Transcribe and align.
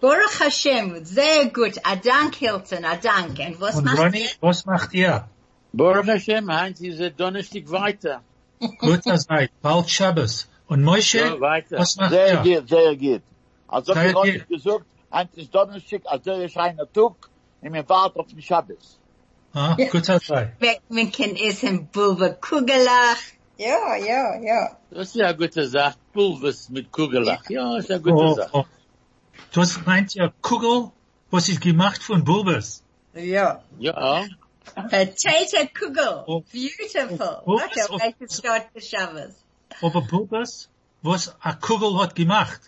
Baruch 0.00 0.40
Hashem, 0.40 1.04
sehr 1.04 1.46
gut. 1.50 1.78
A 1.84 1.96
Dank, 1.96 2.34
Hilton, 2.36 2.84
a 2.84 2.96
Dank. 2.96 3.38
Und 3.38 3.60
was 3.60 3.76
Und 3.76 3.84
macht 3.84 3.98
Ronny, 3.98 4.20
ihr? 4.22 4.28
was 4.40 4.64
macht 4.66 4.94
ihr? 4.94 5.28
Baruch 5.72 6.06
Hashem, 6.06 6.50
Heinz 6.52 6.80
ist 6.80 7.00
ein 7.00 7.14
Donnerstag 7.16 7.70
weiter. 7.70 8.22
Guter 8.78 9.18
seid, 9.18 9.50
bald 9.62 9.88
Shabbos. 9.90 10.48
Und 10.66 10.82
Moshe, 10.82 11.18
Ja, 11.18 11.40
weiter. 11.40 11.78
was 11.78 11.96
macht 11.96 12.10
Sehr 12.10 12.44
ihr? 12.44 12.60
gut, 12.60 12.68
sehr 12.68 12.96
gut. 12.96 13.22
Also 13.68 13.92
Sehr 13.92 14.06
ich 14.10 14.14
habe 14.14 14.32
gut. 14.38 14.48
gesagt, 14.48 14.84
eins 15.10 15.30
ist 15.36 15.54
Donnerstag, 15.54 16.02
als 16.04 16.22
der 16.24 16.48
scheiner 16.48 16.90
Tag, 16.92 17.12
in 17.62 17.72
mein 17.72 17.86
Vater 17.86 18.20
auf 18.20 18.26
den 18.28 18.42
Schabbos. 18.42 18.98
Ah, 19.54 19.76
guter 19.90 20.18
seid. 20.20 20.52
Wir, 20.60 20.76
wir 20.88 21.10
können 21.10 21.36
essen 21.36 21.86
Bulbe 21.88 22.36
Kugelach. 22.40 23.16
Ja, 23.56 23.96
ja, 23.96 24.40
ja. 24.40 24.76
Das 24.90 25.08
ist 25.14 25.20
eine 25.20 25.36
gute 25.36 25.66
Sache. 25.66 25.96
Pulvers 26.12 26.68
mit 26.68 26.92
Kugelach. 26.92 27.48
Ja, 27.50 27.74
das 27.76 27.84
ist 27.86 27.90
eine 27.90 28.00
gute 28.02 28.14
Oh, 28.14 28.34
Sache. 28.34 28.64
Das 29.52 29.84
meint 29.86 30.14
ihr 30.14 30.32
Kugel, 30.42 30.90
was 31.30 31.48
ist 31.48 31.60
gemacht 31.60 32.02
von 32.02 32.24
Bulbes? 32.24 32.82
Ja. 33.14 33.62
Ja. 33.78 34.24
Potato 34.74 35.66
Kugel. 35.74 36.24
Oh. 36.26 36.44
Beautiful. 36.52 37.42
Oh, 37.46 37.54
What 37.54 37.76
a 37.76 37.92
way 37.94 38.14
to 38.20 38.28
start 38.28 38.66
the 38.74 38.80
Shabbos. 38.80 39.34
Aber 39.82 40.02
Bulbes, 40.02 40.68
was 41.02 41.34
a 41.42 41.54
Kugel 41.54 41.98
hat 42.00 42.14
gemacht? 42.14 42.60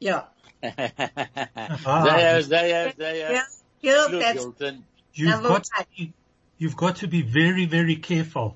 Ja. 0.00 0.28
Sehr, 0.62 2.42
sehr, 2.42 2.92
sehr. 2.96 3.32
Ja. 3.32 3.42
Gil, 3.80 4.06
Klug, 4.08 4.20
that's, 4.20 4.40
Hilton. 4.42 4.84
you've 5.14 5.42
got 5.42 5.64
to 5.64 5.84
be, 5.96 6.12
you've 6.58 6.76
got 6.76 6.96
to 6.96 7.08
be 7.08 7.22
very, 7.22 7.66
very 7.66 7.96
careful. 7.96 8.54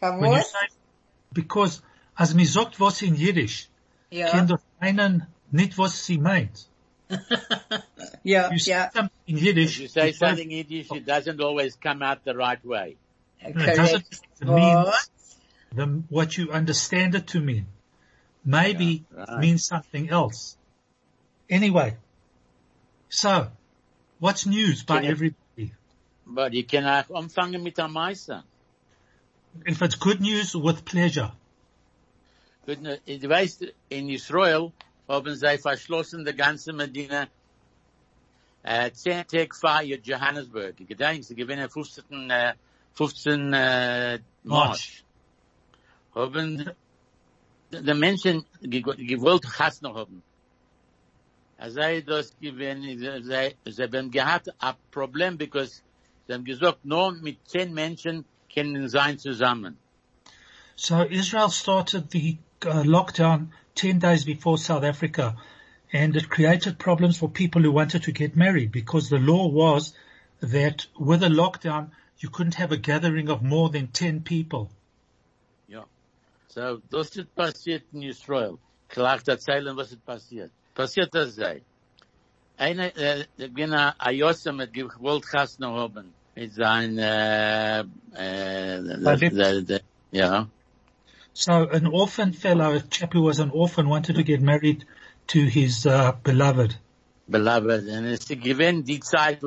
say, 0.00 0.68
because 1.32 1.82
as 2.16 2.34
mir 2.34 2.46
sagt 2.46 2.78
was 2.78 3.02
in 3.02 3.16
Jiddisch, 3.16 3.68
Ja. 4.10 4.30
kennt 4.30 4.50
doch 4.50 4.60
einen 4.78 5.26
nicht 5.54 5.78
was 5.78 6.04
sie 6.04 6.18
meint. 6.18 6.66
Ja, 8.24 8.50
You 8.50 8.58
say 8.58 8.88
something 8.92 9.10
in 9.26 9.36
If 9.36 9.42
Yiddish, 9.42 9.78
you 9.80 9.88
say 9.88 10.08
it 10.08 10.18
does- 10.18 10.18
something 10.18 10.50
Yiddish, 10.50 10.90
it 10.90 11.06
doesn't 11.06 11.40
always 11.40 11.76
come 11.76 12.02
out 12.02 12.24
the 12.24 12.34
right 12.34 12.62
way. 12.64 12.96
it 13.40 13.54
doesn't 13.54 14.04
mean 14.40 14.76
What? 14.84 15.08
the, 15.72 15.86
what 16.08 16.36
you 16.36 16.50
understand 16.50 17.14
it 17.14 17.26
to 17.28 17.40
mean. 17.40 17.66
Maybe 18.44 19.04
Yeah, 19.16 19.24
right. 19.28 19.38
means 19.40 19.64
something 19.64 20.10
else. 20.10 20.56
Anyway, 21.48 21.96
so 23.08 23.48
what's 24.18 24.46
news 24.46 24.82
by 24.82 25.00
Can 25.02 25.10
everybody? 25.10 25.72
But 26.26 26.52
you 26.54 26.64
can 26.64 26.84
auch 26.84 27.10
anfangen 27.10 27.62
mit 27.62 27.76
der 27.76 27.88
Meister. 27.88 28.42
If 29.66 29.82
it's 29.82 29.94
good 29.94 30.20
news, 30.20 30.54
with 30.56 30.84
pleasure. 30.84 31.30
Good 32.66 32.80
ne, 32.82 32.98
Du 33.06 33.28
weißt, 33.28 33.70
in 33.90 34.08
Israel 34.08 34.72
haben 35.08 35.34
sie 35.34 35.58
verschlossen 35.58 36.24
die 36.24 36.34
ganze 36.34 36.72
Medina 36.72 37.26
äh, 38.62 38.90
zehn 38.92 39.26
Tage 39.26 39.54
vor 39.54 39.82
Johannesburg. 39.82 40.74
Ich 40.78 40.86
gedenke, 40.88 41.22
sie 41.22 41.34
gewinnen 41.34 41.68
15, 41.68 42.30
äh, 42.30 42.54
15 42.94 43.52
äh, 43.52 44.18
March. 44.44 45.04
Haben 46.14 46.70
die 47.70 47.94
Menschen 47.94 48.44
ge- 48.62 48.82
gewollt 48.82 49.44
Hass 49.58 49.82
noch 49.82 49.96
haben. 49.96 50.22
Er 51.56 51.70
sei 51.70 52.00
das 52.00 52.34
gewinnen, 52.40 52.98
sie 52.98 53.82
haben 53.82 54.10
gehabt 54.10 54.48
ein 54.58 54.74
Problem, 54.90 55.36
because 55.38 55.82
sie 56.26 56.32
haben 56.34 56.44
gesagt, 56.44 56.84
nur 56.84 57.12
mit 57.12 57.38
zehn 57.48 57.72
Menschen 57.74 58.24
können 58.52 58.88
sein 58.88 59.18
zusammen. 59.18 59.76
So 60.76 61.02
Israel 61.02 61.50
started 61.50 62.10
the 62.10 62.38
uh, 62.64 62.82
lockdown 62.82 63.52
10 63.74 63.98
days 63.98 64.24
before 64.24 64.58
South 64.58 64.84
Africa 64.84 65.36
and 65.92 66.16
it 66.16 66.28
created 66.28 66.78
problems 66.78 67.18
for 67.18 67.28
people 67.28 67.62
who 67.62 67.72
wanted 67.72 68.02
to 68.04 68.12
get 68.12 68.36
married 68.36 68.72
because 68.72 69.08
the 69.08 69.18
law 69.18 69.46
was 69.46 69.94
that 70.40 70.86
with 70.98 71.22
a 71.22 71.28
lockdown 71.28 71.90
you 72.18 72.28
couldn't 72.28 72.54
have 72.54 72.72
a 72.72 72.76
gathering 72.76 73.28
of 73.28 73.42
more 73.42 73.68
than 73.70 73.88
10 73.88 74.22
people. 74.22 74.70
Ja. 75.68 75.84
So, 76.48 76.80
das 76.90 77.16
ist 77.16 77.34
passiert 77.34 77.82
in 77.92 78.02
Israel. 78.02 78.58
Klar 78.88 79.20
erzählen, 79.26 79.76
was 79.76 79.92
ist 79.92 80.04
passiert. 80.04 80.50
Passiert 80.74 81.14
das 81.14 81.34
sei. 81.34 81.62
Einer, 82.56 82.96
äh, 82.96 83.24
ich 83.36 83.52
bin 83.52 83.72
ein 83.72 83.92
Ayosem 83.98 84.56
mit 84.56 84.72
gewollt 84.72 85.24
Chasna 85.26 85.68
haben. 85.72 86.12
Mit 86.36 86.52
sein, 86.54 86.98
äh, 86.98 87.80
äh, 87.80 87.84
der- 88.12 89.62
der- 89.62 89.80
ja. 90.12 90.48
So 91.34 91.68
an 91.68 91.86
orphan 91.86 92.32
fellow, 92.32 92.74
a 92.74 92.80
chap 92.80 93.12
who 93.12 93.22
was 93.22 93.40
an 93.40 93.50
orphan 93.50 93.88
wanted 93.88 94.16
to 94.16 94.22
get 94.22 94.40
married 94.40 94.84
to 95.28 95.44
his 95.44 95.84
uh, 95.84 96.12
beloved. 96.22 96.76
Beloved. 97.28 97.88
Und 97.88 98.04
es 98.06 98.20
ist 98.20 98.40
gewinn 98.40 98.84
die 98.84 99.00
Zeit, 99.00 99.40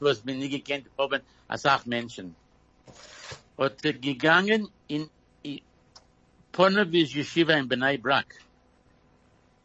was 0.00 0.24
mir 0.24 0.34
nie 0.34 0.48
gekannt 0.48 0.86
haben, 0.98 1.20
als 1.48 1.64
auch 1.64 1.86
Menschen. 1.86 2.34
Und 3.56 3.84
er 3.84 3.92
gegangen 3.92 4.68
in, 4.88 5.08
Ponevezh 6.56 7.14
Yeshiva 7.14 7.58
in 7.58 7.68
Bnei 7.68 7.98
Brak. 7.98 8.34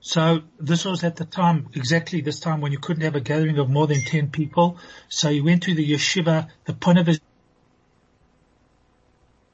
So 0.01 0.41
this 0.59 0.83
was 0.83 1.03
at 1.03 1.15
the 1.15 1.25
time, 1.25 1.69
exactly 1.73 2.21
this 2.21 2.39
time 2.39 2.59
when 2.59 2.71
you 2.71 2.79
couldn't 2.79 3.03
have 3.03 3.15
a 3.15 3.21
gathering 3.21 3.59
of 3.59 3.69
more 3.69 3.87
than 3.87 4.01
10 4.01 4.29
people. 4.29 4.77
So 5.07 5.29
he 5.29 5.41
went 5.41 5.63
to 5.63 5.73
the 5.73 5.89
yeshiva, 5.89 6.49
the 6.65 6.73
Ponevezh 6.73 7.19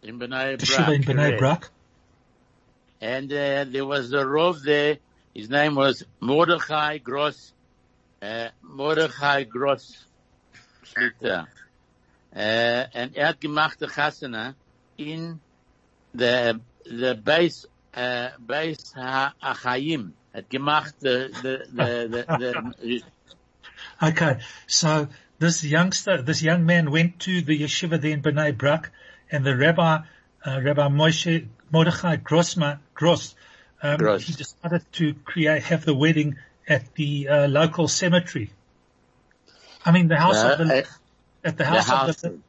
In 0.02 0.20
Bnei 0.20 0.58
Brak. 0.58 0.60
yeshiva 0.60 0.96
in 0.96 1.04
Bnei. 1.04 1.38
Brak. 1.38 1.70
And 3.02 3.32
uh, 3.32 3.66
there 3.66 3.86
was 3.86 4.12
a 4.14 4.24
rov 4.24 4.64
there. 4.64 4.98
His 5.34 5.50
name 5.50 5.76
was 5.76 6.04
Mordechai 6.20 6.98
Gross, 6.98 7.54
uh, 8.22 8.50
Mordechai 8.62 9.44
Gross 9.44 10.06
Schlitter. 10.86 11.46
Uh, 12.36 12.40
and 12.40 13.16
er 13.16 13.28
hat 13.28 13.40
gemacht 13.40 13.80
der 13.80 13.88
Chasana 13.88 14.56
in 14.98 15.40
the, 16.14 16.60
the 16.86 17.16
base, 17.16 17.66
uh, 17.94 18.30
base 18.40 18.94
ha 18.96 19.34
Achayim. 19.44 20.12
Hat 20.34 20.50
gemacht 20.50 20.94
the, 21.00 21.30
the, 21.42 21.66
the, 21.72 22.26
the, 22.26 22.74
the, 22.80 23.04
Okay, 24.04 24.40
so 24.66 25.08
this 25.40 25.64
youngster, 25.64 26.22
this 26.22 26.42
young 26.42 26.66
man 26.66 26.92
went 26.92 27.20
to 27.20 27.42
the 27.42 27.60
yeshiva 27.60 28.02
there 28.02 28.12
in 28.12 28.22
Bnei 28.22 28.58
Brak, 28.58 28.92
and 29.32 29.46
the 29.46 29.56
rabbi, 29.56 30.00
uh, 30.46 30.62
Rabbi 30.62 30.88
Moshe 30.90 31.48
Mordechai 31.72 32.18
Grossma, 32.18 32.80
Gross, 32.94 33.36
um, 33.82 33.98
Gross. 33.98 34.24
he 34.26 34.34
decided 34.34 34.84
to 34.94 35.14
create, 35.26 35.64
have 35.64 35.86
the 35.86 35.94
wedding 35.94 36.38
at 36.68 36.94
the 36.96 37.28
uh, 37.30 37.48
local 37.48 37.88
cemetery. 37.88 38.52
I 39.86 39.92
mean, 39.92 40.08
the 40.08 40.18
house 40.18 40.44
of 40.44 40.60
uh, 40.60 40.64
the, 40.64 40.64
uh, 40.64 40.86
at 41.44 41.58
the 41.58 41.64
the 41.64 41.66
house, 41.66 41.88
house. 41.88 42.10
of 42.10 42.22
the, 42.22 42.40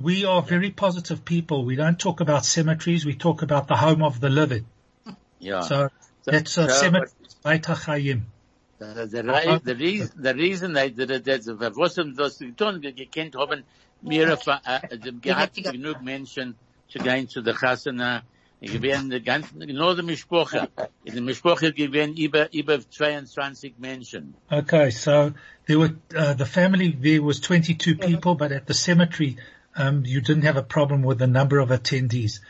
we 0.00 0.24
are 0.26 0.42
very 0.42 0.70
positive 0.70 1.24
people. 1.24 1.64
We 1.64 1.76
don't 1.76 1.98
talk 1.98 2.20
about 2.20 2.44
cemeteries. 2.44 3.06
We 3.06 3.14
talk 3.14 3.42
about 3.42 3.66
the 3.66 3.76
home 3.76 4.02
of 4.02 4.20
the 4.20 4.28
living. 4.28 4.66
Yeah. 5.38 5.60
So 5.62 5.88
that's 6.24 6.58
a 6.58 6.68
so- 6.68 6.74
cemetery, 6.74 7.10
Beit 7.44 7.62
HaChayim. 7.62 8.22
The, 8.78 9.06
the, 9.06 9.22
re- 9.22 9.60
the, 9.64 9.74
reason, 9.74 10.10
the 10.16 10.34
reason 10.34 10.74
they 10.74 10.90
did 10.90 11.10
it, 11.10 11.24
that's, 11.24 11.46
haben 11.48 12.14
das 12.14 12.38
getan, 12.38 12.82
gekannt 12.82 13.34
haben, 13.34 13.64
mehrere, 14.02 14.38
äh, 14.66 14.80
äh, 14.90 15.12
gehabt 15.12 15.54
genug 15.54 16.02
Menschen 16.02 16.56
zu 16.88 16.98
gehen 16.98 17.28
zu 17.28 17.42
der 17.42 17.54
Chasana, 17.54 18.22
gewähren 18.60 19.10
die 19.10 19.20
ganzen, 19.20 19.58
nur 19.58 19.96
die 19.96 20.02
Mischproche. 20.02 20.68
In 21.04 21.14
der 21.14 21.22
Mischproche 21.22 21.72
gewähren 21.72 22.16
über, 22.16 22.52
über 22.52 22.78
22 22.80 23.74
Menschen. 23.78 24.34
Okay, 24.50 24.90
so 24.90 25.32
there 25.66 25.78
were 25.78 25.96
uh, 26.16 26.34
the 26.34 26.46
family 26.46 26.90
there 26.92 27.22
was 27.22 27.40
22 27.40 27.96
people, 27.96 28.34
but 28.34 28.52
at 28.52 28.66
the 28.66 28.74
cemetery, 28.74 29.36
um, 29.76 30.04
you 30.04 30.20
didn't 30.20 30.44
have 30.44 30.56
a 30.56 30.62
problem 30.62 31.02
with 31.02 31.18
the 31.18 31.26
number 31.26 31.58
of 31.58 31.70
attendees. 31.70 32.40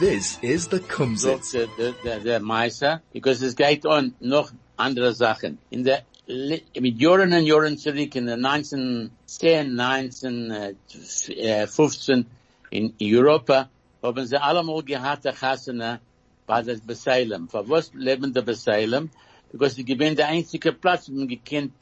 This 0.00 0.36
is 0.42 0.66
the 0.66 0.78
sagt 0.78 0.88
Kumsitz. 0.88 1.52
der, 1.52 1.68
der, 1.78 1.92
der, 2.02 2.18
der 2.18 2.40
Meister, 2.40 3.02
because 3.12 3.40
es 3.40 3.54
geht 3.54 3.86
on 3.86 4.14
noch 4.18 4.50
andere 4.76 5.14
Sachen. 5.14 5.58
In 5.70 5.84
der, 5.84 6.02
le- 6.32 6.62
mit 6.80 7.00
Jahren 7.00 7.32
und 7.32 7.46
Jahren 7.46 7.78
zurück, 7.78 8.14
in 8.14 8.26
der 8.26 8.36
1910, 8.36 9.78
1915, 9.78 12.20
uh, 12.20 12.24
in 12.70 12.94
Europa, 13.00 13.68
haben 14.02 14.26
sie 14.26 14.40
allemal 14.40 14.82
gehabt, 14.82 15.24
der 15.24 15.34
Chasana, 15.34 16.00
bei 16.46 16.62
der 16.62 16.76
Besalem. 16.76 17.48
Für 17.48 17.68
was 17.68 17.92
leben 17.94 18.32
der 18.32 18.42
Besalem? 18.42 19.10
because 19.52 19.74
sie 19.74 19.84
gewinnt 19.84 20.18
der 20.18 20.28
einzige 20.28 20.72
Platz, 20.72 21.08
um, 21.08 21.14
wo 21.14 21.18
man 21.20 21.28
gekannt, 21.28 21.72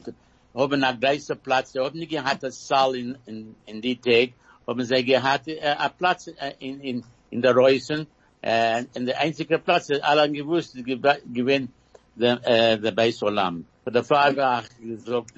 haben 0.55 0.85
einen 0.85 1.01
großen 1.01 1.39
Platz, 1.39 1.73
sie 1.73 1.79
haben 1.79 1.99
nicht 1.99 2.11
gehabt 2.11 2.43
einen 2.43 2.53
Saal 2.53 2.97
in, 2.97 3.17
in, 3.27 3.55
in 3.67 3.81
die 3.81 3.97
Tag, 3.97 4.31
haben 4.67 4.85
sie 4.85 5.05
gehabt, 5.05 5.49
äh, 5.49 5.61
einen 5.61 5.93
Platz 5.97 6.27
äh, 6.27 6.53
in, 6.59 6.81
in, 6.81 7.05
in 7.31 7.41
der 7.41 7.55
Reusen, 7.55 8.07
äh, 8.43 8.85
und 8.95 9.07
der 9.07 9.21
einzige 9.21 9.59
Platz, 9.59 9.89
alle 10.03 10.31
gewusst, 10.31 10.77
gewinnt 10.85 11.71
der, 12.17 12.41
äh, 12.45 12.79
der 12.79 12.91
Beis. 12.91 13.23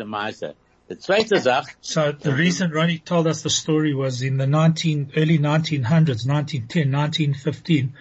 Meister. 0.05 0.55
Die 0.89 0.97
zweite 0.97 1.41
So 1.81 2.13
the 2.13 2.35
reason 2.35 2.71
Ronnie 2.71 2.99
told 2.99 3.27
us 3.27 3.43
the 3.43 3.51
story 3.51 3.95
was 3.95 4.21
in 4.21 4.37
the 4.37 4.47
19, 4.47 5.13
early 5.17 5.39
1900s, 5.39 6.27
1910, 6.27 6.93
1915, 6.93 7.95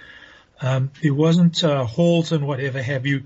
um, 0.61 0.91
there 1.01 1.13
wasn't 1.13 1.63
uh, 1.63 1.85
halls 1.85 2.31
and 2.31 2.45
whatever 2.45 2.81
have 2.81 3.05
you 3.05 3.23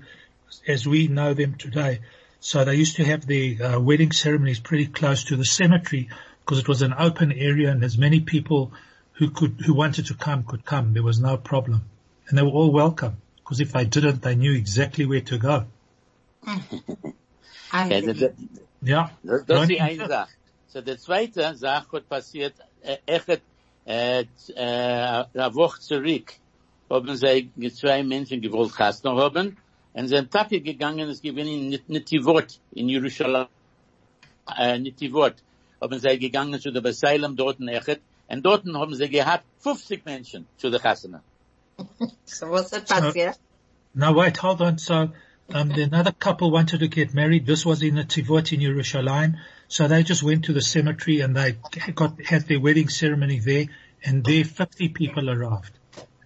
as 0.68 0.86
we 0.86 1.08
know 1.08 1.34
them 1.34 1.54
today. 1.54 2.00
So 2.40 2.64
they 2.64 2.76
used 2.76 2.96
to 2.96 3.04
have 3.04 3.26
the 3.26 3.60
uh, 3.60 3.80
wedding 3.80 4.12
ceremonies 4.12 4.60
pretty 4.60 4.86
close 4.86 5.24
to 5.24 5.36
the 5.36 5.44
cemetery 5.44 6.08
because 6.40 6.58
it 6.58 6.68
was 6.68 6.82
an 6.82 6.94
open 6.96 7.32
area 7.32 7.70
and 7.70 7.82
as 7.82 7.98
many 7.98 8.20
people 8.20 8.72
who 9.14 9.30
could, 9.30 9.60
who 9.64 9.74
wanted 9.74 10.06
to 10.06 10.14
come 10.14 10.44
could 10.44 10.64
come. 10.64 10.92
There 10.92 11.02
was 11.02 11.18
no 11.18 11.36
problem. 11.36 11.86
And 12.28 12.38
they 12.38 12.42
were 12.42 12.50
all 12.50 12.72
welcome 12.72 13.16
because 13.38 13.60
if 13.60 13.72
they 13.72 13.84
didn't, 13.84 14.22
they 14.22 14.34
knew 14.34 14.52
exactly 14.52 15.06
where 15.06 15.22
to 15.22 15.38
go. 15.38 15.66
I 16.46 18.36
ja, 18.82 19.10
das, 19.22 19.44
das 19.46 19.60
ist 19.62 19.70
die 19.70 19.80
eine 19.80 20.06
Sache. 20.06 20.30
So, 20.68 20.80
die 20.80 20.96
zweite 20.96 21.56
Sache 21.56 21.96
hat 21.96 22.08
passiert, 22.08 22.54
äh, 22.82 22.98
echt, 23.06 23.42
äh, 23.84 24.20
äh, 24.20 24.26
eine 24.54 25.54
Woche 25.54 25.80
zurück, 25.80 26.34
haben 26.88 27.16
sie 27.16 27.50
die 27.56 27.72
zwei 27.72 28.04
Menschen 28.04 28.40
gewollt 28.40 28.74
Kasten 28.74 29.08
haben, 29.08 29.56
und 29.92 30.08
sind 30.08 30.30
Tappe 30.30 30.60
gegangen, 30.60 31.08
es 31.08 31.22
gewinnen 31.22 31.68
nicht, 31.68 31.88
nicht 31.88 32.10
die 32.10 32.24
Wort 32.24 32.60
in 32.72 32.88
Jerusalem, 32.88 33.46
äh, 34.56 34.78
nicht 34.78 35.00
die 35.00 35.12
Wort, 35.12 35.36
haben 35.80 35.98
sie 35.98 36.18
gegangen 36.18 36.60
zu 36.60 36.70
der 36.70 36.82
Beseilem 36.82 37.34
dort 37.36 37.58
in 37.58 37.68
Echet, 37.68 38.00
und 38.28 38.42
dort 38.44 38.64
haben 38.66 38.94
sie 38.94 39.08
gehabt 39.08 39.44
50 39.60 40.04
Menschen 40.04 40.46
zu 40.58 40.70
der 40.70 40.80
Kasten. 40.80 41.16
So 42.24 42.48
what's 42.48 42.72
it 42.72 42.86
passiert? 42.86 43.38
No, 43.94 44.14
wait, 44.14 44.42
hold 44.42 44.60
on. 44.60 44.78
So, 44.78 45.08
um, 45.52 45.68
the 45.68 45.82
another 45.82 46.12
couple 46.12 46.50
wanted 46.50 46.80
to 46.80 46.88
get 46.88 47.14
married. 47.14 47.46
This 47.46 47.64
was 47.64 47.82
in 47.82 47.94
the 47.94 48.04
Tivot 48.04 48.52
in 48.52 48.60
Yerushalayim. 48.60 49.38
So 49.68 49.88
they 49.88 50.02
just 50.02 50.22
went 50.22 50.44
to 50.46 50.52
the 50.52 50.62
cemetery 50.62 51.20
and 51.20 51.36
they 51.36 51.56
got, 51.94 52.20
had 52.22 52.42
their 52.42 52.60
wedding 52.60 52.88
ceremony 52.88 53.40
there 53.40 53.66
and 54.04 54.24
there 54.24 54.44
50 54.44 54.90
people 54.90 55.30
arrived. 55.30 55.72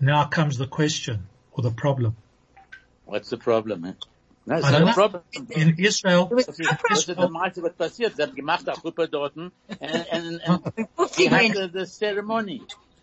Now 0.01 0.25
comes 0.27 0.59
the 0.59 0.67
question 0.67 1.27
or 1.53 1.63
the 1.63 1.71
problem. 1.71 2.17
What's 3.05 3.31
the 3.31 3.37
problem, 3.37 3.85
eh? 3.85 3.93
No, 4.47 4.57
it's 4.57 4.71
don't 4.71 4.89
a 4.89 4.95
problem. 4.95 5.23
In 5.51 5.77
Israel, 5.79 6.29
Das 6.29 6.59
ist, 6.59 6.69
was 6.69 7.07
passiert. 7.77 8.17
Sie 8.17 8.23
haben 8.23 8.35
gemacht, 8.35 8.67
eine 8.69 8.79
Gruppe 8.79 9.09
dort, 9.09 9.35
hatte 9.37 9.53
die 11.69 11.87
Zeremonie. 11.87 12.63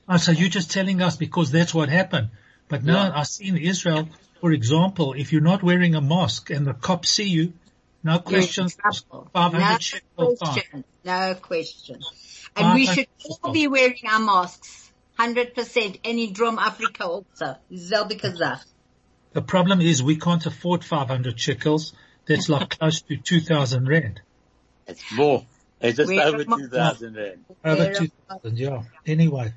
oh, 0.09 0.17
so 0.17 0.31
you're 0.31 0.49
just 0.49 0.71
telling 0.71 1.01
us 1.01 1.17
because 1.17 1.51
that's 1.51 1.73
what 1.73 1.89
happened. 1.89 2.29
But 2.69 2.83
now 2.83 3.07
Yeah. 3.07 3.19
I 3.19 3.23
see 3.23 3.47
in 3.47 3.57
Israel, 3.57 4.09
for 4.39 4.51
example, 4.51 5.13
if 5.13 5.31
you're 5.31 5.41
not 5.41 5.63
wearing 5.63 5.95
a 5.95 6.01
mask 6.01 6.49
and 6.49 6.65
the 6.65 6.73
cops 6.73 7.09
see 7.09 7.29
you, 7.29 7.53
no 8.03 8.19
questions, 8.19 8.77
500 9.33 9.59
No 9.59 9.77
shekel 9.79 10.35
fine. 10.35 10.53
question. 10.53 10.83
No 11.03 11.35
question. 11.35 11.99
And 12.55 12.75
we 12.75 12.85
should 12.85 13.07
all 13.43 13.51
be 13.51 13.67
wearing 13.67 14.01
our 14.09 14.19
masks. 14.19 14.91
100%. 15.19 15.99
And 16.05 16.19
in 16.19 16.33
Drum 16.33 16.59
Africa 16.59 17.05
also. 17.05 17.57
Selbe 17.71 18.19
gesagt. 18.19 18.65
The 19.33 19.41
problem 19.41 19.81
is 19.81 20.01
we 20.01 20.17
can't 20.17 20.45
afford 20.45 20.83
500 20.83 21.39
shekels. 21.39 21.93
That's 22.27 22.49
like 22.49 22.69
close 22.79 23.01
to 23.01 23.17
2,000 23.17 23.87
rand. 23.87 24.21
It's 24.87 25.11
more. 25.11 25.45
It's 25.81 25.97
just 25.97 26.09
Wait, 26.09 26.21
over 26.21 26.43
2000 26.43 27.15
rand. 27.15 27.45
Over 27.63 27.93
2,000, 27.93 28.57
yeah. 28.57 28.83
Anyway. 29.05 29.53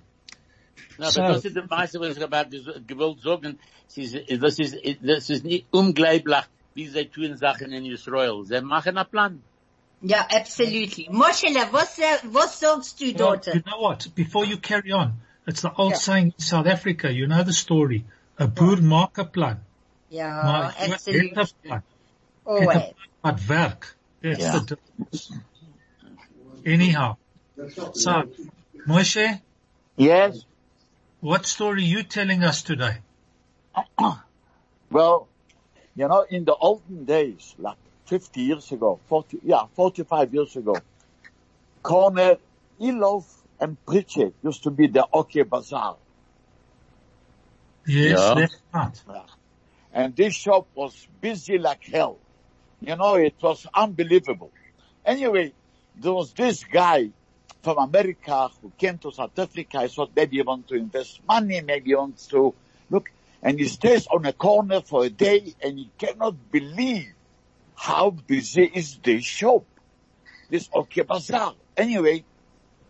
No, 1.01 1.09
So- 1.11 1.21
but 1.23 1.29
das 1.37 1.45
ist 1.47 1.57
der 1.57 1.67
meiste, 1.67 1.99
was 2.01 2.17
ich 2.17 2.23
aber 2.23 2.43
ges- 2.43 2.81
gewollt 2.87 3.21
sagen. 3.23 3.59
Sie 3.89 4.03
ist- 4.03 4.43
Das 4.43 4.59
ist, 4.59 4.75
das 5.03 5.31
ist 5.31 5.45
nicht 5.45 5.65
unglaublich, 5.73 6.45
wie 6.75 6.87
sie 6.89 7.07
tun 7.07 7.37
Sachen 7.37 7.73
in 7.73 7.85
Israel. 7.87 8.45
Sie 8.45 8.61
machen 8.61 8.97
einen 8.99 9.09
Plan. 9.11 9.43
Yeah, 10.03 10.27
absolutely. 10.41 11.09
Moshele, 11.11 11.63
was, 11.73 11.99
uh, 11.99 12.19
was 12.33 12.59
sagst 12.61 13.01
du, 13.01 13.07
Well, 13.07 13.15
daughter? 13.15 13.55
you 13.55 13.63
know 13.63 13.81
what? 13.81 14.15
Before 14.15 14.45
you 14.47 14.57
carry 14.59 14.93
on, 14.93 15.13
it's 15.47 15.63
the 15.63 15.71
old 15.77 15.93
Yeah. 15.93 15.99
saying 16.01 16.27
in 16.39 16.45
South 16.53 16.67
Africa. 16.67 17.11
You 17.11 17.27
know 17.27 17.43
the 17.45 17.53
story. 17.53 18.05
A 18.39 18.47
boer 18.47 18.77
maak 18.83 19.19
'n 19.19 19.31
plan. 19.31 19.59
Yeah, 20.11 20.45
Maar 20.45 20.73
jy 20.73 20.79
het 20.79 20.89
'n 20.89 20.93
absolutely. 20.93 21.47
plan. 21.63 21.83
Always. 22.45 22.67
Het 22.69 22.77
'n 22.77 22.95
plan 22.95 23.35
wat 23.35 23.47
werk. 23.47 23.97
That's 24.23 24.39
Yeah. 24.39 24.53
the 24.59 24.65
difference. 24.77 25.33
Anyhow. 26.67 27.17
So, 27.95 28.23
Moshe, 28.87 29.41
Yes. 29.97 30.47
What 31.21 31.45
story 31.45 31.85
you 31.85 32.03
telling 32.03 32.43
us 32.45 32.63
today? 32.63 32.97
Well, 34.91 35.29
you 35.95 36.09
know, 36.09 36.27
in 36.29 36.45
the 36.45 36.55
olden 36.55 37.05
days, 37.05 37.55
like 37.59 37.77
50 38.07 38.41
years 38.41 38.73
ago, 38.73 38.99
40, 39.09 39.39
yeah, 39.45 39.67
45 39.77 40.35
years 40.35 40.57
ago, 40.57 40.77
corner 41.83 42.39
Eloff 42.81 43.27
and 43.61 43.77
Pritchard 43.87 44.33
used 44.43 44.65
to 44.65 44.71
be 44.71 44.89
the 44.89 45.07
OK 45.13 45.43
Bazaar. 45.43 45.97
Yes, 47.87 48.33
Yeah. 48.37 48.47
that's 48.73 49.07
right. 49.07 49.23
And 49.93 50.17
this 50.17 50.35
shop 50.35 50.69
was 50.75 51.07
busy 51.21 51.59
like 51.59 51.85
hell. 51.85 52.19
You 52.81 52.97
know, 52.97 53.15
it 53.15 53.35
was 53.41 53.67
unbelievable. 53.75 54.51
Anyway, 55.05 55.53
there 55.95 56.13
was 56.13 56.33
this 56.33 56.65
guy 56.65 57.11
from 57.63 57.79
America 57.79 58.49
who 58.63 58.73
came 58.79 58.99
to 58.99 59.13
South 59.13 59.39
Africa. 59.39 59.83
He 59.83 59.89
thought 59.89 60.11
maybe 60.15 60.37
he 60.37 60.43
wants 60.43 60.69
to 60.69 60.77
invest 60.77 61.21
money, 61.27 61.61
maybe 61.61 61.91
he 61.91 61.95
wants 61.95 62.27
to 62.29 62.55
look. 62.91 63.11
And 63.43 63.59
he 63.59 63.67
stays 63.69 64.07
on 64.07 64.27
a 64.27 64.33
corner 64.33 64.81
for 64.83 65.05
a 65.05 65.11
day 65.11 65.55
and 65.63 65.79
he 65.79 65.91
cannot 65.99 66.51
believe 66.51 67.13
how 67.75 68.11
busy 68.11 68.65
is 68.65 68.99
this 68.99 69.25
shop. 69.25 69.65
This 70.51 70.69
OK 70.73 71.03
Bazaar. 71.03 71.55
Anyway, 71.77 72.25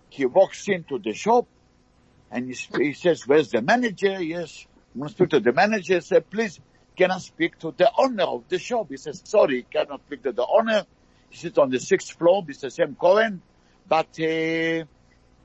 he 0.08 0.26
walks 0.26 0.66
into 0.68 0.98
the 0.98 1.12
shop 1.14 1.46
and 2.30 2.52
he, 2.52 2.56
he 2.78 2.92
says, 2.94 3.26
where's 3.26 3.50
the 3.50 3.62
manager? 3.62 4.20
Yes. 4.22 4.66
I 4.94 4.98
want 4.98 5.10
to 5.10 5.16
speak 5.16 5.30
to 5.30 5.40
the 5.40 5.52
manager. 5.52 5.94
He 5.94 6.00
said, 6.00 6.28
please, 6.30 6.58
can 6.96 7.10
I 7.10 7.18
speak 7.18 7.58
to 7.60 7.72
the 7.76 7.90
owner 7.96 8.24
of 8.24 8.48
the 8.48 8.58
shop? 8.58 8.88
He 8.90 8.96
says, 8.96 9.22
sorry, 9.24 9.64
cannot 9.70 10.00
speak 10.06 10.22
to 10.24 10.32
the 10.32 10.46
owner. 10.46 10.84
He 11.28 11.36
sits 11.36 11.58
on 11.58 11.70
the 11.70 11.78
sixth 11.78 12.12
floor, 12.18 12.42
Mr. 12.44 12.72
Sam 12.72 12.96
Cohen. 12.96 13.40
But, 13.90 14.20
uh, 14.20 14.84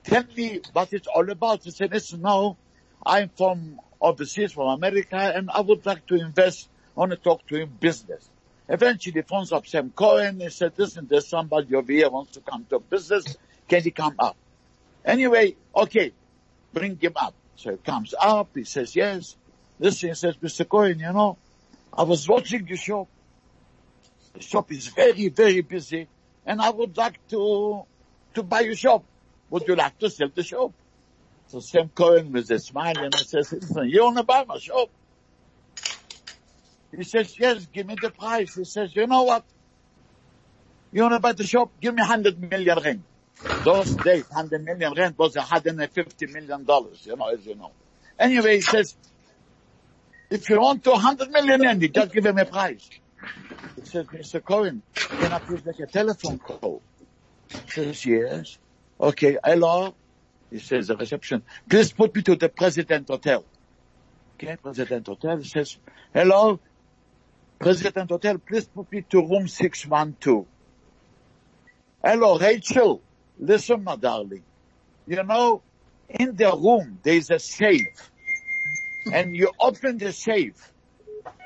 tell 0.03 0.23
me 0.37 0.61
what 0.71 0.93
it's 0.93 1.07
all 1.07 1.27
about. 1.31 1.63
He 1.63 1.71
said, 1.71 1.91
listen, 1.91 2.21
no, 2.21 2.57
I'm 3.03 3.29
from 3.29 3.81
overseas, 3.99 4.53
from 4.53 4.67
America, 4.67 5.17
and 5.17 5.49
I 5.49 5.61
would 5.61 5.83
like 5.83 6.05
to 6.07 6.15
invest. 6.15 6.69
I 6.95 6.99
want 6.99 7.11
to 7.11 7.17
talk 7.17 7.47
to 7.47 7.55
him 7.55 7.75
business. 7.79 8.29
Eventually, 8.69 9.13
he 9.15 9.21
phones 9.23 9.51
up 9.51 9.65
Sam 9.65 9.91
Cohen. 9.95 10.39
He 10.39 10.49
said, 10.51 10.73
listen, 10.77 11.07
there's 11.09 11.27
somebody 11.27 11.73
over 11.73 11.91
here 11.91 12.07
wants 12.11 12.33
to 12.33 12.41
come 12.41 12.67
to 12.69 12.77
business. 12.79 13.35
Can 13.67 13.81
he 13.81 13.89
come 13.89 14.15
up? 14.19 14.37
Anyway, 15.03 15.55
okay, 15.75 16.13
bring 16.71 16.99
him 16.99 17.13
up. 17.15 17.33
So 17.55 17.71
he 17.71 17.77
comes 17.77 18.13
up, 18.19 18.49
he 18.53 18.63
says, 18.63 18.95
yes. 18.95 19.35
Listen, 19.79 20.09
he 20.09 20.15
says, 20.15 20.35
Mr. 20.37 20.69
Cohen, 20.69 20.99
you 20.99 21.11
know, 21.11 21.37
I 21.91 22.03
was 22.03 22.29
watching 22.29 22.67
your 22.67 22.77
shop. 22.77 23.07
The 24.35 24.41
shop 24.43 24.71
is 24.71 24.87
very, 24.87 25.29
very 25.29 25.61
busy 25.61 26.07
and 26.45 26.61
I 26.61 26.69
would 26.69 26.95
like 26.95 27.19
to, 27.29 27.83
to 28.35 28.43
buy 28.43 28.61
your 28.61 28.75
shop. 28.75 29.05
Would 29.49 29.67
you 29.67 29.75
like 29.75 29.97
to 29.99 30.09
sell 30.09 30.29
the 30.35 30.43
shop? 30.43 30.73
So 31.47 31.59
Sam 31.61 31.89
Cohen 31.89 32.31
with 32.33 32.51
a 32.51 32.59
smile 32.59 33.03
and 33.03 33.15
he 33.15 33.23
says, 33.23 33.51
listen, 33.53 33.89
you 33.89 34.03
want 34.03 34.17
to 34.17 34.23
buy 34.23 34.45
my 34.45 34.57
shop? 34.59 34.89
He 36.95 37.03
says, 37.03 37.35
yes, 37.39 37.67
give 37.67 37.87
me 37.87 37.97
the 37.97 38.11
price. 38.11 38.55
He 38.55 38.65
says, 38.65 38.95
you 38.95 39.07
know 39.07 39.23
what? 39.23 39.45
You 40.91 41.03
want 41.03 41.13
to 41.15 41.19
buy 41.19 41.33
the 41.33 41.45
shop? 41.45 41.73
Give 41.79 41.93
me 41.93 42.01
100 42.01 42.39
million 42.51 42.79
rand. 42.83 43.05
Those 43.63 43.97
days, 43.97 44.25
100 44.29 44.63
million 44.63 44.93
rand 44.95 45.15
was 45.17 45.35
150 45.35 46.27
million 46.27 46.65
dollars, 46.65 47.05
you 47.05 47.15
know, 47.15 47.27
as 47.29 47.45
you 47.45 47.55
know. 47.55 47.75
Anyway, 48.19 48.57
he 48.57 48.61
says, 48.61 48.95
if 50.31 50.49
you 50.49 50.59
want 50.59 50.83
to 50.85 50.91
100 50.91 51.29
million 51.31 51.61
rand, 51.61 51.81
you 51.81 51.89
just 51.89 52.13
give 52.13 52.25
him 52.25 52.37
a 52.39 52.45
price. 52.45 52.89
He 53.75 53.85
says, 53.85 54.07
Mr. 54.09 54.43
Cohen, 54.43 54.83
can 55.19 55.33
I 55.33 55.39
please 55.39 55.65
make 55.65 55.79
a 55.79 55.87
telephone 55.87 56.39
call? 56.39 56.83
Says, 57.67 58.05
yes. 58.05 58.57
Okay, 58.99 59.37
hello. 59.43 59.95
He 60.49 60.59
says, 60.59 60.87
the 60.87 60.97
reception, 60.97 61.43
please 61.69 61.93
put 61.93 62.15
me 62.15 62.21
to 62.23 62.35
the 62.35 62.49
President 62.49 63.07
Hotel. 63.09 63.45
Okay, 64.35 64.57
President 64.61 65.07
Hotel. 65.07 65.37
He 65.37 65.45
says, 65.47 65.77
hello, 66.13 66.61
President 67.59 68.11
Hotel, 68.11 68.37
please 68.39 68.67
put 68.67 68.91
me 68.91 69.03
to 69.09 69.19
room 69.19 69.47
612. 69.47 70.47
Hello, 72.03 72.37
Rachel. 72.37 73.03
Listen, 73.37 73.83
my 73.83 73.95
darling. 73.95 74.45
You 75.07 75.23
know, 75.23 75.63
in 76.09 76.35
the 76.35 76.51
room, 76.55 76.99
there 77.03 77.15
is 77.15 77.29
a 77.29 77.39
safe. 77.39 78.11
And 79.13 79.35
you 79.35 79.51
open 79.59 79.97
the 79.97 80.13
safe. 80.13 80.73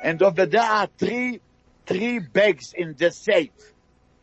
And 0.04 0.22
over 0.22 0.46
there 0.46 0.62
are 0.64 0.90
three 1.00 1.42
three 1.88 2.20
bags 2.20 2.74
in 2.76 2.96
the 2.98 3.12
safe. 3.12 3.52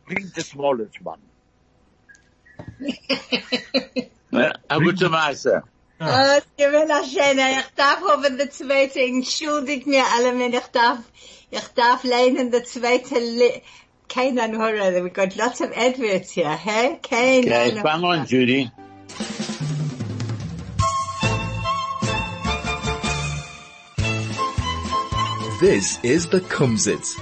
Bring 0.07 0.31
the 0.35 0.41
smallest 0.43 1.01
one. 1.01 1.26
A 4.69 4.77
gute 4.77 5.09
Maße. 5.09 5.63
Gewinn 5.99 6.91
schöner. 7.11 7.59
Ich 7.59 7.73
darf 7.75 8.01
oben 8.03 8.37
der 8.37 8.51
zweite, 8.51 8.99
entschuldigt 8.99 9.87
mir 9.87 10.03
alle, 10.15 10.37
wenn 10.37 10.53
ich 10.53 10.67
darf, 10.71 10.99
ich 11.49 11.67
darf 11.75 12.03
lehnen 12.03 12.51
der 12.51 12.63
zweite, 12.65 13.15
Le 13.19 13.61
keiner 14.07 14.47
we 15.03 15.09
got 15.09 15.35
lots 15.35 15.59
of 15.61 15.71
adverts 15.75 16.31
here, 16.31 16.55
hey? 16.55 16.97
Keiner 17.01 17.47
Okay, 17.47 17.71
nur. 17.73 17.81
fang 17.81 18.03
on, 18.03 18.25
Judy. 18.25 18.71
This 25.59 25.99
is 26.03 26.27
the 26.27 26.39
Kumsitz. 26.39 27.15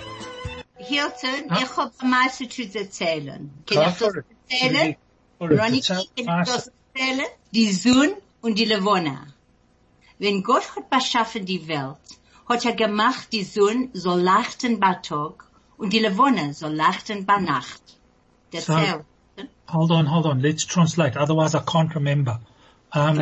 Hilton, 0.77 1.45
ich 1.51 1.77
hab 1.77 1.93
ein 2.00 2.09
Maße 2.09 2.50
zu 2.50 2.63
erzählen. 2.77 3.50
Kann 3.65 3.81
ich 3.81 3.97
das 3.97 4.00
Go 4.00 4.05
for 4.12 4.24
erzählen? 4.50 4.95
For 5.38 5.51
it. 5.51 5.60
Ronny, 5.60 5.77
It's 5.80 5.89
a 5.89 5.96
kann 5.96 6.06
ich 6.15 6.25
master. 6.25 6.54
das 6.56 6.72
erzählen? 6.94 7.25
Die 7.51 7.72
Sonne 7.72 8.18
und 8.42 8.58
die 8.60 8.65
Levona. 8.65 9.27
Wenn 10.20 10.44
Gott 10.44 10.75
hat 10.75 10.89
beschaffen 10.89 11.46
die 11.46 11.68
Welt, 11.68 11.98
hat 12.48 12.65
er 12.65 12.74
gemacht, 12.74 13.27
die 13.32 13.44
Sonne 13.44 13.89
soll 13.94 14.22
lachten 14.22 14.80
bei 14.80 14.94
Tag 14.96 15.46
und 15.77 15.92
die 15.94 16.00
Levona 16.00 16.54
soll 16.54 16.74
lachten 16.74 17.25
bei 17.25 17.38
Nacht. 17.39 17.82
Das 18.51 18.65
So- 18.65 18.74
Erzähl. 18.74 19.06
Hold 19.68 19.92
on, 19.92 20.10
hold 20.10 20.25
on. 20.25 20.39
Let's 20.39 20.65
translate. 20.65 21.18
Otherwise 21.20 21.54
I 21.56 21.60
can't 21.60 21.94
remember. 21.96 22.39
Um, 22.94 23.20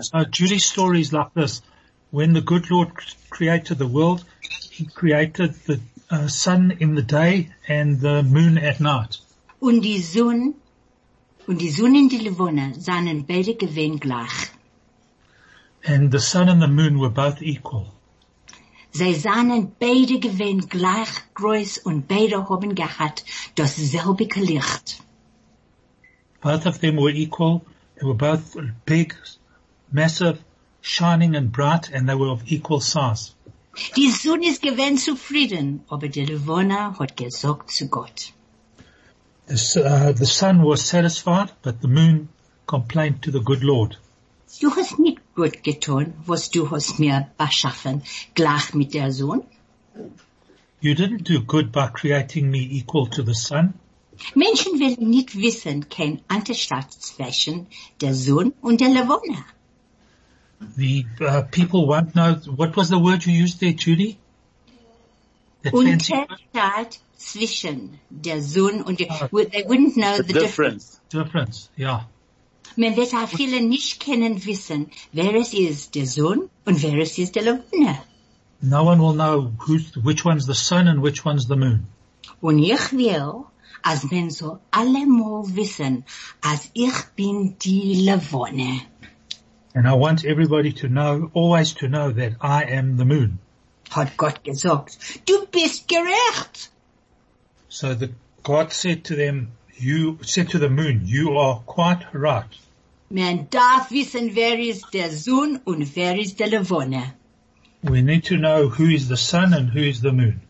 so 0.00 0.24
Judy's 0.24 0.66
story 0.66 1.00
is 1.00 1.12
like 1.12 1.32
this. 1.34 1.62
When 2.10 2.34
the 2.34 2.42
good 2.42 2.68
Lord 2.68 2.90
created 3.30 3.78
the 3.78 3.86
world, 3.86 4.24
he 4.70 4.84
created 4.86 5.54
the 5.66 5.80
uh, 6.10 6.26
sun 6.28 6.72
in 6.80 6.94
the 6.96 7.02
day 7.02 7.48
and 7.66 8.00
the 8.00 8.22
moon 8.22 8.58
at 8.58 8.80
night. 8.80 9.20
Und 9.60 9.80
die 9.82 10.00
Sonne, 10.02 10.52
und 11.46 11.60
die 11.60 11.70
Sonne 11.70 11.98
und 11.98 12.10
die 12.10 12.18
Levona 12.18 12.72
seien 12.78 13.26
beide 13.26 13.54
gewinn 13.54 14.00
gleich. 14.00 14.50
And 15.86 16.10
the 16.12 16.18
sun 16.18 16.48
and 16.48 16.62
the 16.62 16.68
moon 16.68 16.98
were 16.98 17.10
both 17.10 17.42
equal. 17.42 17.92
Sie 18.92 19.14
seien 19.14 19.72
beide 19.78 20.18
gewinn 20.20 20.60
gleich 20.68 21.10
groß 21.34 21.78
und 21.78 22.08
beide 22.08 22.48
haben 22.48 22.74
gehabt 22.74 23.24
dasselbe 23.56 24.28
Licht. 24.36 25.02
Both 26.40 26.66
of 26.66 26.78
them 26.78 26.96
were 26.96 27.10
equal. 27.12 27.62
They 27.96 28.06
were 28.06 28.14
both 28.14 28.56
big, 28.84 29.14
massive, 29.90 30.38
shining 30.80 31.36
and 31.36 31.50
bright, 31.50 31.90
and 31.92 32.08
they 32.08 32.14
were 32.14 32.30
of 32.30 32.42
equal 32.46 32.80
size. 32.80 33.32
Die 33.96 34.10
Sonne 34.10 34.48
ist 34.48 34.62
gewinn 34.62 34.98
zufrieden, 34.98 35.82
aber 35.88 36.08
die 36.08 36.24
Levona 36.24 36.96
hat 36.98 37.16
gesagt 37.16 37.70
zu 37.72 37.88
Gott. 37.88 38.32
The, 39.46 39.82
uh, 39.84 40.12
the 40.12 40.26
sun 40.26 40.62
was 40.62 40.82
satisfied, 40.82 41.52
but 41.62 41.82
the 41.82 41.88
moon 41.88 42.28
complained 42.66 43.22
to 43.24 43.30
the 43.30 43.40
good 43.40 43.62
Lord. 43.62 43.96
Du 44.60 44.70
hast 44.70 44.98
nicht 44.98 45.20
gut 45.34 45.62
getan, 45.62 46.14
was 46.26 46.48
du 46.48 46.70
hast 46.70 46.98
mir 46.98 47.28
beschaffen, 47.36 48.02
gleich 48.34 48.72
mit 48.72 48.94
der 48.94 49.12
Sonne. 49.12 49.44
You 50.80 50.94
didn't 50.94 51.24
do 51.24 51.40
good 51.40 51.72
by 51.72 51.88
creating 51.88 52.50
me 52.50 52.60
equal 52.60 53.06
to 53.06 53.22
the 53.22 53.34
sun. 53.34 53.74
Menschen 54.34 54.80
wollen 54.80 55.10
nicht 55.10 55.34
wissen, 55.34 55.88
kein 55.88 56.20
Unterschied 56.30 56.90
zwischen 56.92 57.66
der 58.00 58.14
Sonne 58.14 58.52
und 58.62 58.80
der 58.80 58.90
Levona. 58.90 59.44
The 60.76 61.04
uh, 61.20 61.42
people 61.50 61.86
won't 61.86 62.12
know. 62.14 62.36
What 62.56 62.76
was 62.76 62.88
the 62.88 62.98
word 62.98 63.26
you 63.26 63.32
used 63.32 63.60
there, 63.60 63.72
Judy? 63.72 64.18
That 65.64 65.72
fancy 65.72 66.12
word? 66.12 66.28
Unterschied 66.52 67.00
zwischen 67.16 67.98
der 68.10 68.40
Sonne 68.42 68.84
und 68.84 69.00
der, 69.00 69.10
Ah. 69.10 69.28
well, 69.32 69.46
they 69.50 69.64
wouldn't 69.64 69.94
know 69.94 70.16
The 70.18 70.22
the 70.24 70.32
difference. 70.34 71.00
difference. 71.10 71.10
difference. 71.10 71.70
Yeah. 71.78 72.06
Man 72.76 72.96
wird 72.96 73.14
auch 73.14 73.28
viele 73.28 73.60
nicht 73.62 74.00
kennen 74.00 74.44
wissen, 74.46 74.90
wer 75.12 75.34
es 75.34 75.52
ist, 75.54 75.94
der 75.94 76.06
Sohn 76.06 76.48
und 76.64 76.82
wer 76.82 76.98
es 76.98 77.18
ist, 77.18 77.34
der 77.36 77.42
Levona. 77.44 77.98
No 78.60 78.82
one 78.84 79.00
will 79.00 79.14
know 79.14 79.52
who's, 79.66 79.92
which 80.02 80.24
one's 80.24 80.46
the 80.46 80.54
sun 80.54 80.88
and 80.88 81.02
which 81.02 81.24
one's 81.24 81.46
the 81.46 81.56
moon. 81.56 81.86
Und 82.40 82.58
ich 82.58 82.92
will, 82.92 83.44
als 83.82 84.10
man 84.10 84.30
soll 84.30 84.58
allemal 84.70 85.44
wissen, 85.54 86.04
als 86.40 86.70
ich 86.74 86.94
bin 87.16 87.56
die 87.58 88.04
Levone. 88.04 88.80
And 89.74 89.86
I 89.86 89.92
want 89.92 90.24
everybody 90.24 90.72
to 90.72 90.88
know, 90.88 91.30
always 91.34 91.74
to 91.74 91.88
know 91.88 92.10
that 92.12 92.32
I 92.40 92.64
am 92.76 92.96
the 92.96 93.04
moon. 93.04 93.38
Hat 93.90 94.16
Gott 94.16 94.42
gesagt, 94.44 94.98
du 95.26 95.46
bist 95.46 95.88
gerecht. 95.88 96.70
So 97.68 97.94
the 97.94 98.10
God 98.42 98.72
said 98.72 99.04
to 99.04 99.14
them, 99.16 99.52
you 99.78 100.18
said 100.22 100.50
to 100.50 100.58
the 100.58 100.68
moon, 100.68 101.02
you 101.04 101.38
are 101.38 101.62
quite 101.66 102.06
right. 102.12 102.48
Man 103.10 103.48
darf 103.50 103.90
wissen, 103.90 104.34
wer 104.34 104.58
ist 104.58 104.92
der 104.92 105.10
Sohn 105.10 105.60
und 105.64 105.96
wer 105.96 106.18
ist 106.18 106.40
der 106.40 106.48
Levone. 106.48 107.14
We 107.82 108.02
need 108.02 108.24
to 108.26 108.36
know 108.36 108.68
who 108.68 108.84
is 108.84 109.08
the 109.08 109.16
sun 109.16 109.52
and 109.52 109.70
who 109.70 109.80
is 109.80 110.00
the 110.00 110.12
moon. 110.12 110.40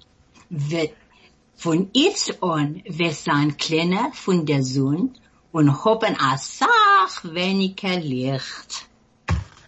Von 1.57 1.91
jetzt 1.93 2.43
an, 2.43 2.83
wir 2.85 3.13
sein 3.13 3.57
kleiner 3.57 4.13
von 4.13 4.45
der 4.47 4.63
Sohn 4.63 5.15
und 5.53 5.85
haben 5.85 6.17
a 6.19 6.37
sach 6.37 7.25
weniger 7.25 8.01
Licht. 8.01 8.89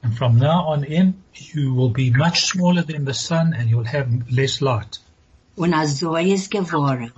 And 0.06 0.16
from 0.16 0.38
now 0.38 0.66
on 0.68 0.84
in, 0.84 1.20
you 1.34 1.74
will 1.74 1.88
be 1.90 2.10
much 2.10 2.44
smaller 2.46 2.82
than 2.82 3.04
the 3.04 3.12
sun 3.12 3.52
and 3.54 3.68
you'll 3.68 3.90
have 3.96 4.08
less 4.30 4.60
light. 4.62 4.98
Und 5.56 5.74
a 5.74 5.84
so 5.88 6.14
ist 6.16 6.50
geworden. 6.52 7.10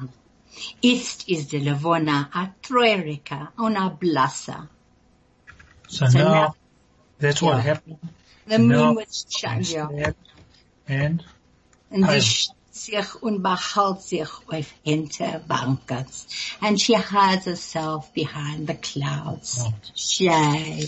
Jetzt 0.81 1.29
ist 1.29 1.53
die 1.53 1.59
Levona 1.59 2.31
a 2.33 2.49
treuriger 2.63 3.53
und 3.59 3.77
a 3.77 3.91
blasser. 3.91 4.69
So 5.87 6.07
So 6.07 6.19
now, 6.19 6.25
now- 6.33 6.55
that's 7.21 7.43
what 7.43 7.57
Yeah. 7.57 7.75
happened. 7.75 7.99
The 8.47 8.59
No. 8.59 8.95
moon 8.95 8.97
was 8.97 9.27
shut, 9.29 9.69
ja. 9.71 9.89
And 10.89 11.23
Und 11.91 12.07
Hi. 12.07 12.21
Sie 12.79 12.93
schiebt 12.93 13.05
sich 13.05 13.23
und 13.23 13.43
behält 13.43 14.03
sich 14.03 14.29
auf 14.49 14.67
Hinterbankers. 14.85 16.27
And 16.61 16.81
she 16.81 16.95
hides 16.97 17.47
herself 17.47 18.13
behind 18.15 18.69
the 18.69 18.75
clouds. 18.75 19.65
Shame. 19.95 20.87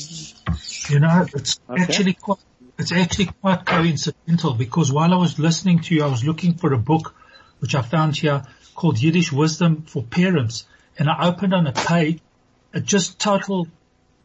You 0.89 1.01
know, 1.01 1.27
it's 1.35 1.61
Okay. 1.69 1.83
actually 1.83 2.15
quite, 2.15 2.39
it's 2.79 2.93
actually 2.93 3.31
quite 3.41 3.65
coincidental 3.67 4.55
because 4.55 4.93
while 4.93 5.13
I 5.13 5.17
was 5.17 5.39
listening 5.39 5.81
to 5.83 5.95
you, 5.95 6.05
I 6.05 6.09
was 6.09 6.25
looking 6.25 6.55
for 6.55 6.73
a 6.73 6.79
book 6.79 7.15
which 7.61 7.75
I 7.75 7.83
found 7.83 8.17
here 8.17 8.43
called 8.75 8.99
Yiddish 8.99 9.33
Wisdom 9.33 9.83
for 9.83 10.03
Parents. 10.03 10.65
And 10.99 11.09
I 11.09 11.29
opened 11.29 11.55
on 11.55 11.67
a 11.67 11.73
page, 11.73 12.21
it 12.73 12.85
just 12.85 13.19
total 13.19 13.69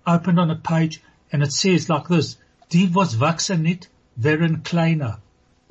opened 0.06 0.40
on 0.40 0.50
a 0.52 0.56
page 0.56 1.02
and 1.32 1.44
it 1.44 1.52
says 1.52 1.90
like 1.90 2.08
this, 2.08 2.38
Die 2.70 2.90
was 2.92 3.16
wachsen 3.18 3.62
nicht, 3.64 3.90
werden 4.18 4.64
kleiner. 4.64 5.20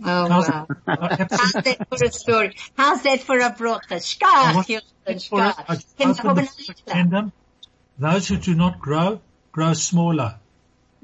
Oh 0.03 0.29
How's 0.29 0.49
wow. 0.49 0.67
How's 0.87 1.53
that 1.53 1.87
for 1.89 2.05
a 2.05 2.11
story? 2.13 2.57
How's 2.77 3.03
that 3.03 3.21
for 3.21 3.39
a 3.39 3.51
broche? 3.51 3.91
I 3.91 3.95
Schkach, 3.97 4.55
want- 4.55 4.67
Hilton, 4.67 5.19
for 5.21 5.45
it, 5.45 5.55
I 5.69 5.77
schkach. 5.77 5.97
Kind 5.99 6.11
opened 6.11 6.19
haben 6.19 6.37
the 6.37 6.93
a 6.93 7.05
Liedler. 7.05 7.33
Those 7.99 8.29
who 8.29 8.37
do 8.39 8.55
not 8.55 8.81
grow, 8.81 9.21
grow 9.53 9.73
smaller. 9.75 10.39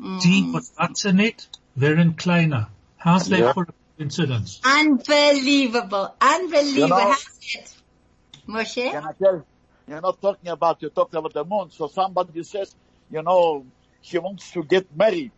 Mm. 0.01 0.21
Die 0.23 0.51
was 0.53 0.73
wachsen 0.77 1.17
nicht, 1.17 1.49
werden 1.79 2.15
kleiner. 2.17 2.69
How's 2.97 3.29
that 3.29 3.39
Yeah. 3.39 3.53
for 3.53 3.63
a 3.65 3.73
coincidence? 3.97 4.61
Unbelievable. 4.65 6.15
Unbelievable. 6.21 6.79
You 6.81 6.89
know- 6.89 6.97
How's 6.97 7.39
it? 7.55 7.75
Moshe? 8.49 8.91
Can 8.91 9.05
I 9.05 9.13
tell? 9.13 9.45
You're 9.87 10.01
not 10.01 10.21
talking 10.21 10.49
about, 10.51 10.81
you're 10.83 10.91
talking 10.91 11.19
about 11.19 11.33
the 11.33 11.45
moon. 11.45 11.71
So 11.71 11.87
somebody 11.89 12.43
says, 12.43 12.75
you 13.11 13.23
know, 13.23 13.67
she 14.03 14.19
wants 14.19 14.51
to 14.53 14.63
get 14.65 14.87
married 14.97 15.33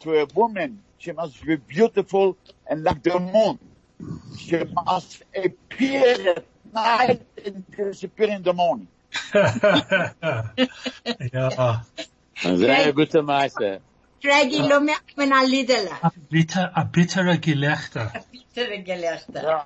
to 0.00 0.14
a 0.20 0.26
woman. 0.34 0.82
She 1.02 1.10
must 1.10 1.44
be 1.44 1.56
beautiful 1.56 2.38
and 2.70 2.84
like 2.84 3.02
the 3.02 3.18
moon. 3.18 3.58
She 4.38 4.62
must 4.86 5.24
appear 5.34 6.30
at 6.30 6.44
night 6.72 7.22
and 7.44 7.64
disappear 7.76 8.28
in 8.28 8.44
the 8.44 8.52
morning. 8.52 8.86
ja, 11.32 11.82
Sehr 12.40 12.92
gute 12.92 13.20
Maße. 13.20 13.80
Dragi, 14.22 14.58
lo 14.62 14.78
merkt 14.78 15.16
man 15.16 15.32
a 15.32 15.42
Liedler. 15.42 15.98
a, 16.04 16.12
bitter, 16.30 16.70
a 16.72 16.84
bittere 16.84 17.36
Gelächter. 17.38 18.12
Bittere 18.30 18.78
Gelächter. 18.84 19.42
Yeah. 19.42 19.64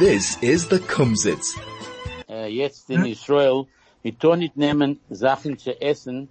This 0.00 0.38
is 0.42 0.66
the 0.66 0.80
Kumsitz. 0.80 1.56
Äh, 2.28 2.34
uh, 2.34 2.46
jetzt 2.46 2.90
in 2.90 3.04
Israel, 3.06 3.68
tun 4.12 4.38
nicht 4.38 4.56
nehmen 4.56 5.00
Sachen 5.10 5.58
zu 5.58 5.80
essen, 5.80 6.28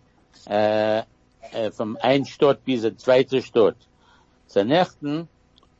äh, 0.48 1.00
äh, 1.00 1.72
vom 1.72 1.98
einen 2.02 2.26
Stadt 2.26 2.64
bis 2.66 2.82
der 2.82 2.98
zweite 2.98 3.42
Stadt. 3.42 3.78
Zur 4.48 4.64
nächsten, 4.64 5.28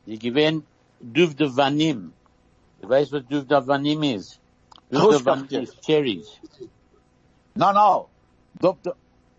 die 0.06 0.18
gewinnen 0.18 0.64
Duvde 1.00 1.54
Vanim. 1.56 2.12
Du 2.80 2.88
weißt, 2.88 3.12
was 3.12 3.22
Duvde 3.28 3.66
Vanim 3.66 4.02
ist? 4.02 4.40
Duvde 4.90 5.24
Vanim 5.24 5.62
ist 5.62 5.80
Cherries. 5.82 6.40
No, 7.54 7.72
no. 7.72 8.08
Dr. 8.60 8.94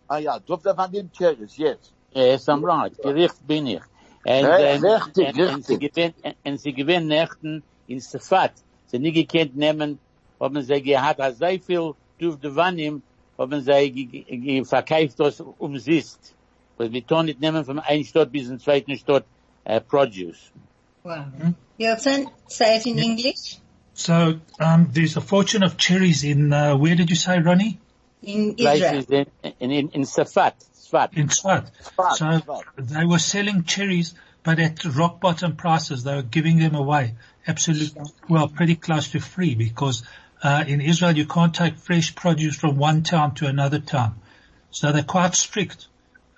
Ah, 0.08 0.20
yeah, 0.20 0.40
Dr. 0.40 0.76
Van 0.76 0.92
Dim 0.92 1.12
Cherries, 1.12 1.58
yes. 1.58 1.92
Yes, 2.14 2.48
I'm 2.48 2.64
right. 2.64 2.96
Gericht 3.02 3.46
bin 3.46 3.68
ich. 3.68 3.82
Und, 4.26 4.42
Ja, 4.42 4.76
und, 4.76 4.84
richtig, 4.84 5.28
und, 5.28 5.66
sie 5.66 5.76
richtig. 5.76 6.14
und 6.44 6.60
sie 6.60 6.74
gewinnt 6.74 7.08
Nächten 7.08 7.64
in 7.88 8.00
Sefat. 8.00 8.54
Sie 8.88 9.00
nicht 9.00 9.16
gekannt 9.16 9.56
nehmen, 9.56 10.00
haben 10.40 10.62
sie 10.62 10.82
gehabt, 10.82 11.20
als 11.20 11.38
sehr 11.40 11.60
viel 11.60 11.94
durch 12.20 12.38
die 12.38 12.56
Wannim, 12.56 13.02
haben 13.38 13.62
sie 13.62 14.64
verkauft 14.66 15.20
das 15.20 15.42
umsist. 15.42 16.34
Weil 16.78 16.92
wir 16.92 17.06
tun 17.06 17.26
nicht 17.26 17.40
nehmen 17.40 17.66
vom 17.66 17.80
einen 17.80 18.04
Stadt 18.04 18.32
bis 18.32 18.48
zum 18.48 18.60
zweiten 18.60 18.96
Stadt, 18.98 19.26
äh, 19.64 19.82
Produce. 19.82 20.52
Wow. 21.04 21.26
Hilton, 21.78 22.30
say 22.48 22.78
it 22.78 22.86
in 22.86 22.98
English. 22.98 23.58
So 23.94 24.40
um, 24.60 24.90
there's 24.92 25.18
a 25.18 25.22
fortune 25.22 25.64
of 25.64 25.78
cherries 25.78 26.24
in 26.24 26.54
uh, 26.54 26.76
where 26.76 26.96
did 26.96 27.10
you 27.10 27.16
say, 27.16 27.40
Ronnie? 27.40 27.80
In 28.22 28.56
Israel. 28.58 29.04
Places 29.04 29.10
in, 29.10 29.26
in, 29.60 29.72
in, 29.72 29.90
in 29.90 30.02
Sefat, 30.04 30.54
Sfat. 30.76 31.18
In 31.18 31.30
Swat. 31.30 31.72
Swat, 31.82 32.16
So 32.16 32.40
Swat. 32.40 32.64
they 32.78 33.06
were 33.06 33.20
selling 33.20 33.64
cherries, 33.64 34.14
but 34.44 34.60
at 34.60 34.84
rock 34.86 35.20
bottom 35.20 35.56
prices. 35.56 36.04
They 36.04 36.16
were 36.16 36.22
giving 36.22 36.60
them 36.60 36.76
away, 36.76 37.16
absolutely, 37.48 38.02
well, 38.30 38.48
pretty 38.48 38.76
close 38.76 39.10
to 39.10 39.20
free 39.20 39.56
because 39.56 40.04
uh, 40.44 40.64
in 40.68 40.82
Israel 40.82 41.14
you 41.18 41.26
can't 41.26 41.54
take 41.54 41.78
fresh 41.78 42.16
produce 42.16 42.56
from 42.56 42.78
one 42.78 43.04
town 43.04 43.36
to 43.36 43.48
another 43.48 43.80
town. 43.80 44.20
So 44.72 44.92
they're 44.92 45.04
quite 45.04 45.36
strict. 45.36 45.88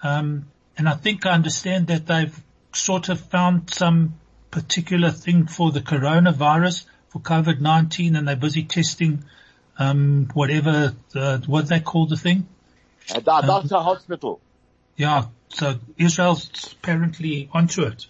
Um, 0.01 0.45
and 0.77 0.87
I 0.87 0.93
think 0.93 1.25
I 1.25 1.31
understand 1.31 1.87
that 1.87 2.07
they've 2.07 2.37
sort 2.73 3.09
of 3.09 3.19
found 3.19 3.73
some 3.73 4.15
particular 4.51 5.11
thing 5.11 5.47
for 5.47 5.71
the 5.71 5.81
coronavirus 5.81 6.85
for 7.09 7.19
COVID-19 7.19 8.17
and 8.17 8.27
they're 8.27 8.35
busy 8.35 8.63
testing, 8.63 9.25
um, 9.77 10.29
whatever, 10.33 10.93
the, 11.11 11.43
what 11.47 11.67
they 11.67 11.79
call 11.79 12.05
the 12.05 12.15
thing. 12.15 12.47
Uh, 13.13 13.19
that, 13.19 13.45
that's 13.45 13.71
a 13.71 13.81
hospital. 13.81 14.39
Yeah. 14.95 15.25
So 15.49 15.79
Israel's 15.97 16.73
apparently 16.73 17.49
onto 17.51 17.83
it. 17.83 18.05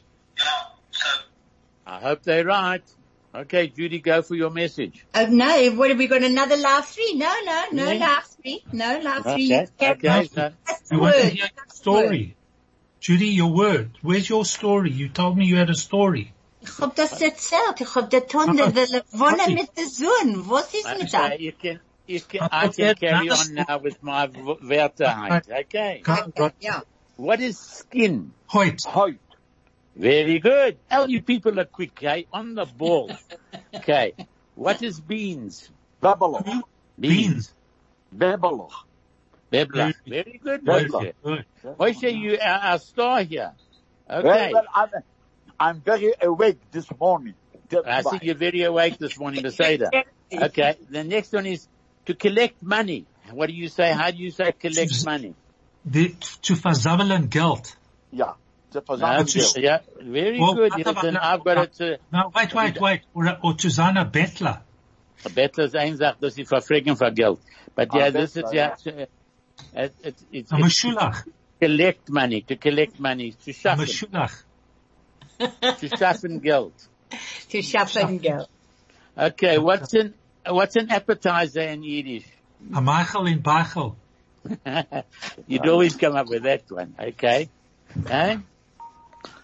I 1.86 2.00
hope 2.00 2.24
they're 2.24 2.46
right. 2.46 2.84
Okay, 3.34 3.68
Judy, 3.68 4.00
go 4.00 4.22
for 4.24 4.36
your 4.36 4.50
message. 4.50 5.06
Oh 5.14 5.26
no, 5.28 5.70
what 5.72 5.90
have 5.90 6.00
we 6.00 6.08
got 6.08 6.24
another 6.24 6.58
last 6.58 6.96
three? 6.96 7.14
No, 7.14 7.32
no, 7.46 7.64
no 7.74 7.92
Yeah. 7.92 8.00
last 8.08 8.40
three. 8.42 8.64
No 8.72 9.00
last 9.00 9.24
three. 9.24 9.54
Okay, 9.54 9.68
okay, 9.92 9.96
can't- 9.96 10.34
That's 10.66 10.90
the 10.90 10.96
I 10.96 10.98
want 10.98 11.16
to 11.16 11.22
word. 11.22 11.38
That's 11.56 11.80
the 11.80 11.92
word. 11.92 12.04
story. 12.06 12.36
Judy, 13.00 13.28
your 13.28 13.52
word. 13.54 13.92
Where's 14.02 14.28
your 14.28 14.46
story? 14.46 14.90
You 14.92 15.10
told 15.10 15.38
me 15.38 15.46
you 15.46 15.58
had 15.58 15.70
a 15.70 15.76
story. 15.76 16.34
Ich 16.62 16.78
hab 16.80 16.96
das 16.96 17.22
erzählt. 17.22 17.80
Ich 17.80 17.96
hab 17.96 18.10
der 18.10 18.28
Tonne 18.28 18.64
Aber- 18.64 18.76
will 18.76 19.02
wohnen 19.12 19.40
Okay. 19.42 19.54
mit 19.54 19.78
der 19.78 19.88
Sohn. 19.88 20.50
Was 20.50 20.74
ist 20.74 20.86
mit 20.88 21.14
okay, 21.14 21.30
das? 21.30 21.40
you 21.40 21.52
can, 21.54 21.80
you 22.08 22.20
can, 22.20 22.42
I 22.52 22.66
I 22.66 22.70
can 22.70 22.96
carry 22.96 23.30
on 23.30 23.54
now 23.54 23.78
with 23.78 24.02
my 24.02 24.26
v- 24.28 24.58
Okay. 25.52 26.02
Okay, 26.06 26.52
yeah. 26.62 26.82
What 27.16 27.40
is 27.42 27.58
skin? 27.60 28.34
Hoyt. 28.48 28.82
Hoyt. 28.86 29.20
Very 29.96 30.40
good. 30.40 30.78
All 30.92 31.10
you 31.10 31.22
people 31.22 31.60
are 31.60 31.66
quick, 31.66 31.92
okay? 31.98 32.28
On 32.34 32.56
the 32.56 32.66
ball. 32.66 33.12
Okay. 33.74 34.14
What 34.56 34.82
is 34.82 35.00
beans? 35.00 35.70
Babaloch. 36.02 36.64
Beans. 37.00 37.54
Babaloch. 38.16 38.72
Bebla. 39.52 39.94
Very 40.08 40.40
good, 40.44 40.64
Bebla. 40.64 41.14
Moshe. 41.24 41.46
Moshe, 41.64 42.20
you 42.20 42.34
are 42.34 42.60
our 42.72 42.80
star 42.80 43.24
here. 43.24 43.54
Okay. 44.10 44.52
well, 44.54 44.66
I'm, 44.74 44.90
I'm 45.60 45.82
very 45.82 46.14
awake 46.22 46.60
this 46.72 46.88
morning. 47.00 47.36
I 47.86 48.02
see 48.02 48.20
you're 48.24 48.36
very 48.36 48.64
awake 48.64 48.98
this 48.98 49.18
morning, 49.20 49.44
Beseda. 49.44 49.90
Okay. 50.32 50.76
The 50.88 51.04
next 51.04 51.34
one 51.34 51.48
is 51.48 51.68
to 52.06 52.14
collect 52.14 52.62
money. 52.62 53.08
What 53.32 53.48
do 53.48 53.54
you 53.54 53.68
say? 53.68 53.92
How 53.92 54.12
do 54.12 54.18
you 54.18 54.30
say 54.30 54.52
collect 54.52 55.04
money? 55.04 55.34
The, 55.86 56.10
to 56.44 56.54
verzamelen 56.54 57.32
geld. 57.32 57.76
Yeah. 58.12 58.34
The 58.72 58.84
No, 58.88 59.26
yeah, 59.62 59.80
very 60.00 60.40
Well, 60.40 60.54
good. 60.54 60.72
what 60.72 60.82
Hilton. 60.84 61.16
about- 61.16 61.24
I've 61.24 61.44
got 61.44 61.58
it. 61.80 61.82
Uh, 61.82 61.98
No, 62.12 62.32
wait, 62.36 62.54
wait, 62.54 62.80
wait. 62.80 63.02
Or, 63.16 63.38
or 63.42 63.54
to 63.56 63.70
sein 63.70 63.98
a 63.98 64.06
bettler. 64.06 64.62
Better 65.34 65.64
is 65.64 65.74
een 65.74 65.96
zaak, 65.98 66.20
dat 66.20 66.38
is 66.38 66.48
verfrekken 66.48 66.98
voor 66.98 67.12
geld. 67.14 67.42
But 67.76 67.94
yeah, 67.94 68.06
Ah, 68.08 68.12
this 68.12 68.36
is, 68.36 68.42
better, 68.42 68.54
yeah, 68.54 68.76
uh, 69.76 69.84
it, 69.84 69.94
it, 70.02 70.24
it's, 70.32 70.52
A 70.52 70.56
it's 70.58 70.84
meshulach. 70.84 71.24
collect 71.60 72.10
money, 72.10 72.42
to 72.42 72.56
collect 72.58 73.00
money, 73.00 73.32
to 73.44 73.52
A 73.52 73.54
schaffen, 73.54 73.86
meshulach. 73.88 74.44
to 75.80 75.88
schaffen 75.98 76.40
geld. 76.42 76.74
To 77.50 77.62
schaffen 77.62 78.20
Geld. 78.22 78.48
Okay, 79.18 79.58
what's 79.58 79.94
an, 79.94 80.14
what's 80.46 80.76
an 80.76 80.90
appetizer 80.92 81.62
in 81.62 81.84
Yiddish? 81.84 82.26
A 82.76 82.82
Michael 82.82 83.26
in 83.28 83.42
Bachel. 83.42 83.96
You'd 85.48 85.68
always 85.68 85.96
come 85.98 86.16
up 86.16 86.28
with 86.30 86.44
that 86.44 86.64
one, 86.70 86.94
okay? 87.00 87.50
Eh? 88.10 88.38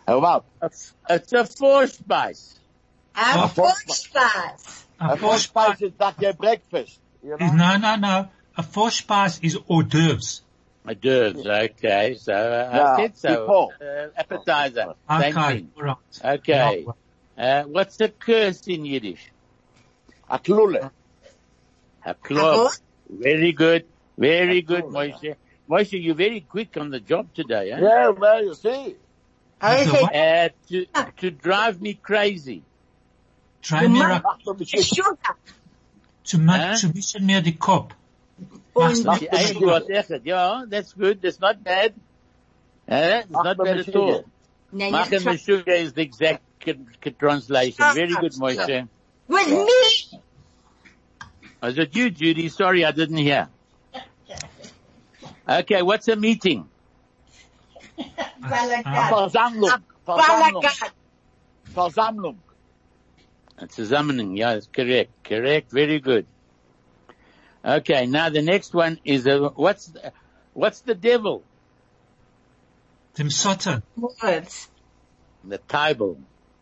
Well, 0.08 0.46
A 0.62 0.66
f- 0.66 0.94
It's 1.10 1.34
a 1.34 1.44
Vorspeis. 1.44 2.58
A 3.16 3.20
Oh. 3.36 3.52
Vorspeis. 3.56 4.84
A 5.00 5.14
a 5.14 5.18
first 5.18 5.46
spice 5.46 5.82
is 5.82 5.92
like 6.00 6.22
your 6.22 6.34
breakfast. 6.34 7.00
You 7.24 7.36
know? 7.40 7.52
no, 7.54 7.78
no, 7.78 7.96
no. 7.98 8.28
A 8.58 8.64
vorspeis 8.64 9.40
is 9.44 9.58
hors 9.68 9.84
d'oeuvres. 9.84 10.42
A 10.86 10.96
d'oeuvres, 10.96 11.46
okay, 11.46 12.16
so 12.18 12.34
uh, 12.34 12.70
Yeah, 12.74 12.94
I 12.94 12.98
said 12.98 13.18
so. 13.18 13.72
Uh, 13.82 14.08
appetizer, 14.16 14.94
same 15.10 15.38
Okay, 15.38 15.54
thing. 15.58 15.72
all 15.76 15.84
right. 15.84 15.98
Okay. 16.40 16.86
Uh, 17.38 17.64
what's 17.64 18.00
a 18.00 18.08
curse 18.10 18.66
in 18.68 18.86
Yiddish? 18.86 19.32
A 20.30 20.40
klule. 20.40 20.92
A 22.06 22.14
club. 22.14 22.72
Very 23.10 23.52
good. 23.52 23.86
Very 24.18 24.62
good, 24.62 24.84
Cool, 24.84 24.92
Moshe. 24.94 25.36
Moshe, 25.70 26.02
you're 26.04 26.16
very 26.16 26.40
quick 26.42 26.78
on 26.78 26.90
the 26.92 27.00
job 27.02 27.28
today, 27.34 27.72
eh? 27.72 27.80
Yeah, 27.82 28.10
well, 28.10 28.44
you 28.46 28.54
see. 28.54 28.96
I 29.62 29.86
So 29.86 29.92
say, 29.92 30.04
Uh, 30.14 30.50
to, 30.70 31.12
to 31.18 31.32
drive 31.32 31.82
me 31.82 31.94
crazy. 31.96 32.62
Try 33.62 33.88
me 33.88 34.00
ra- 34.02 34.22
Ach, 34.24 34.38
so 34.44 34.54
wie 34.54 34.66
schön. 34.66 34.84
sugar. 34.84 35.36
to 36.26 36.38
make, 36.40 36.62
Huh? 36.62 36.76
to 36.78 36.88
mischen 36.90 37.26
mir 37.26 37.42
die 37.42 37.54
Kop. 37.58 37.94
Und 38.74 39.08
Ach, 39.08 39.20
Die 39.20 39.30
Eigen 39.32 39.66
was 39.66 39.88
echt. 39.90 40.26
Yeah, 40.26 40.66
that's 40.70 40.94
good. 40.94 41.22
That's 41.22 41.40
not 41.40 41.64
bad. 41.64 41.94
Eh? 42.88 43.20
It's 43.22 43.32
not 43.32 43.58
bad 43.58 43.80
at 43.80 43.96
all. 43.96 44.26
Nein, 44.72 44.92
Machen 44.92 45.28
ich 45.34 45.42
sugar 45.44 45.72
is 45.72 45.94
the 45.94 46.02
exact 46.02 46.44
c- 46.64 46.76
c- 47.04 47.12
translation. 47.12 47.86
Very 47.94 48.14
good, 48.14 48.34
Moshe. 48.34 48.88
With 49.28 49.48
me. 49.50 50.20
Was 51.62 51.78
it 51.78 51.96
you, 51.96 52.10
Judy? 52.12 52.50
Sorry, 52.50 52.84
I 52.86 52.92
didn't 52.92 53.18
hear. 53.18 53.48
Okay, 55.48 55.82
what's 55.82 56.08
a 56.10 56.16
meeting? 56.16 56.68
Balagat. 58.42 59.10
Versammlung. 59.10 59.82
Versammlung. 60.08 60.62
Balagat. 60.62 60.92
Versammlung. 61.74 62.38
It's 63.62 63.80
a. 63.80 64.36
Yeah, 64.36 64.54
that's 64.56 64.68
correct. 64.68 65.12
Correct. 65.24 65.72
Very 65.72 66.00
good. 66.00 66.26
Okay, 67.64 68.06
now 68.06 68.30
the 68.30 68.42
next 68.42 68.74
one 68.74 69.00
is 69.06 69.26
a, 69.26 69.40
what's, 69.50 69.88
the- 69.88 70.12
what's 70.54 70.82
the 70.82 70.94
devil? 70.94 71.42
Dem 73.16 73.30
Sotten. 73.30 73.82
Words. 73.98 74.70
The 75.44 75.58
table. 75.58 76.18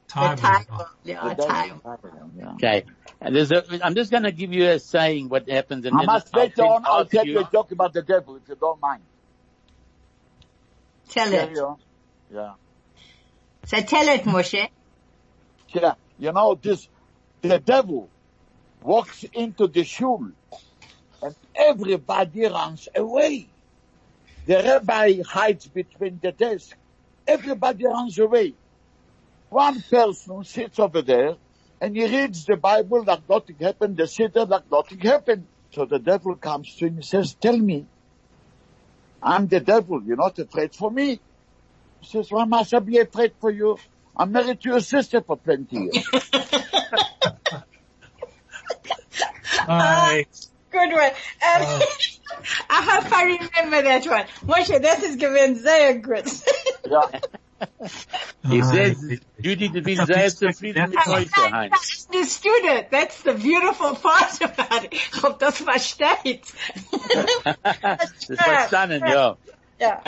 The 0.08 0.36
Time. 0.36 0.68
Yeah, 1.04 1.34
title. 1.34 1.82
Okay. 2.56 2.84
And 3.20 3.36
there's 3.36 3.52
a, 3.52 3.64
I'm 3.84 3.96
just 3.96 4.12
going 4.12 4.24
to 4.24 4.32
give 4.32 4.54
you 4.54 4.70
a 4.70 4.78
saying 4.80 5.28
what 5.30 5.50
happens 5.50 5.86
and 5.88 5.96
I 5.96 6.00
then 6.02 6.06
must 6.06 6.30
I'll 6.36 6.42
later 6.44 6.62
on, 6.64 6.84
I'll 6.86 7.02
ask 7.02 7.10
tell 7.12 7.26
you- 7.26 7.34
you 7.34 7.40
a 7.40 7.50
joke 7.52 7.72
about 7.72 7.94
the 7.94 8.04
devil, 8.04 8.36
if 8.36 8.48
you 8.48 8.56
don't 8.56 8.80
mind. 8.80 9.02
Tell 11.10 11.32
Carry 11.32 11.54
it. 11.54 11.60
on. 11.60 11.78
Yeah. 12.30 12.54
So 13.66 13.82
tell 13.82 14.08
it, 14.10 14.24
Moshe. 14.24 14.68
Yeah. 15.74 15.96
You 16.18 16.32
know, 16.34 16.56
this, 16.62 16.88
the 17.42 17.60
devil 17.60 18.12
walks 18.82 19.24
into 19.34 19.68
the 19.68 19.84
shul 19.84 20.32
and 21.22 21.36
everybody 21.56 22.46
runs 22.48 22.88
away. 22.96 23.50
The 24.46 24.56
rabbi 24.56 25.22
hides 25.26 25.68
between 25.68 26.20
the 26.22 26.32
desk. 26.32 26.76
Everybody 27.28 27.86
runs 27.86 28.20
away. 28.20 28.56
One 29.50 29.82
person 29.84 30.44
sits 30.44 30.80
over 30.80 31.02
there 31.02 31.38
and 31.82 31.96
he 31.96 32.06
reads 32.06 32.46
the 32.46 32.58
Bible 32.58 33.04
like 33.06 33.28
nothing 33.30 33.58
happened, 33.60 33.98
the 33.98 34.08
sitter 34.08 34.46
like 34.46 34.64
nothing 34.72 35.00
happened. 35.00 35.48
So 35.74 35.86
the 35.86 36.00
devil 36.00 36.36
comes 36.36 36.76
to 36.78 36.88
him 36.88 36.96
and 36.96 37.06
says, 37.06 37.36
tell 37.36 37.58
me, 37.58 37.88
I'm 39.24 39.48
the 39.48 39.62
devil, 39.62 40.02
you're 40.06 40.18
not 40.18 40.40
afraid 40.40 40.76
for 40.76 40.92
me. 40.92 41.22
He 42.02 42.08
says, 42.08 42.32
why 42.32 42.46
must 42.46 42.74
I 42.74 42.80
be 42.80 43.00
afraid 43.00 43.34
for 43.42 43.52
you? 43.52 43.78
I'm 44.18 44.32
married 44.32 44.62
to 44.62 44.70
your 44.70 44.82
sister 44.82 45.22
for 45.26 45.38
20 45.38 45.78
years. 45.78 46.10
Aye. 49.68 50.26
Good 50.74 50.92
one. 50.92 51.12
Um, 51.12 51.12
Oh. 51.66 51.80
I 52.70 52.82
hope 52.82 53.12
I 53.14 53.24
remember 53.26 53.82
that 53.84 54.06
one. 54.08 54.26
Moshe, 54.48 54.82
that 54.82 55.04
is 55.04 55.16
given 55.18 55.56
sehr 55.56 56.00
good. 56.00 56.26
yeah. 56.90 57.20
He 58.50 58.60
Aye. 58.62 58.72
says, 58.72 59.20
Judy, 59.40 59.70
to 59.70 59.82
be 59.82 59.96
sehr 59.96 60.30
zufrieden 60.30 60.90
mit 60.90 61.00
heute, 61.06 61.50
Heinz. 61.50 62.08
the 62.12 62.24
student, 62.26 62.90
that's 62.92 63.22
the 63.22 63.34
beautiful 63.36 63.96
part 63.96 64.42
about 64.42 64.84
it. 64.84 65.24
Ob 65.24 65.40
das 65.40 65.60
versteht. 65.62 66.44
Das 67.62 68.30
ist 68.30 68.42
verstanden, 68.42 69.02
ja. 69.08 69.38
ja. 69.80 70.02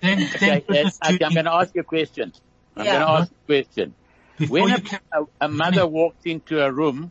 Thank, 0.00 0.34
Okay, 0.36 0.64
yes, 0.68 0.98
I'm 1.02 1.16
going 1.18 1.44
to 1.46 1.52
ask 1.54 1.74
you 1.74 1.80
a 1.80 1.84
question. 1.84 2.32
I'm 2.76 2.84
Yeah. 2.84 2.92
going 2.92 3.06
to 3.06 3.12
ask 3.22 3.30
you 3.32 3.36
a 3.42 3.62
question. 3.64 3.94
Before 4.38 4.60
When 4.60 4.70
a, 4.72 5.20
a, 5.20 5.24
a 5.40 5.48
mother 5.48 5.86
walks 5.88 6.24
into 6.24 6.62
a 6.62 6.70
room 6.70 7.10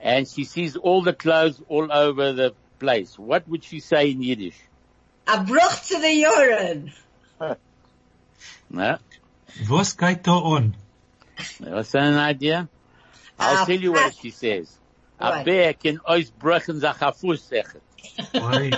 and 0.00 0.28
she 0.28 0.44
sees 0.44 0.76
all 0.76 1.02
the 1.02 1.12
clothes 1.12 1.60
all 1.68 1.90
over 1.92 2.32
the 2.32 2.54
place, 2.78 3.18
what 3.18 3.46
would 3.48 3.64
she 3.64 3.80
say 3.80 4.10
in 4.10 4.22
Yiddish? 4.22 4.58
A 5.26 5.42
bruch 5.44 5.88
to 5.88 5.98
the 5.98 6.12
urine. 6.12 6.92
No? 8.70 8.98
was 9.68 9.94
geht 9.94 10.22
da 10.22 10.38
on? 10.38 10.74
What's 11.60 11.94
an 11.94 12.14
idea? 12.14 12.68
I'll 13.38 13.56
Ah, 13.56 13.64
tell 13.64 13.78
you 13.78 13.92
what 13.92 14.14
she 14.14 14.30
says. 14.30 14.78
A 15.18 15.30
Right. 15.30 15.44
bear 15.44 15.74
can 15.74 15.98
ausbrechen 16.06 16.80
sich 16.80 17.00
a 17.02 17.12
Fuß 17.12 17.40
sagen. 17.48 17.80
Oi, 18.40 18.72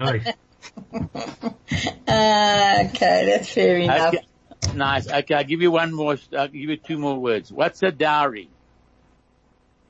oi, 0.00 0.20
Ah, 2.08 2.82
okay, 2.86 3.26
that's 3.26 3.50
fair 3.52 3.76
enough. 3.78 4.14
Okay. 4.14 4.24
Nice. 4.74 5.08
Okay, 5.10 5.34
I'll 5.34 5.44
give 5.44 5.62
you 5.62 5.70
one 5.70 5.92
more, 5.94 6.16
I'll 6.36 6.48
give 6.48 6.70
you 6.70 6.76
two 6.76 6.98
more 6.98 7.18
words. 7.18 7.50
What's 7.52 7.82
a 7.82 7.90
dowry? 7.92 8.50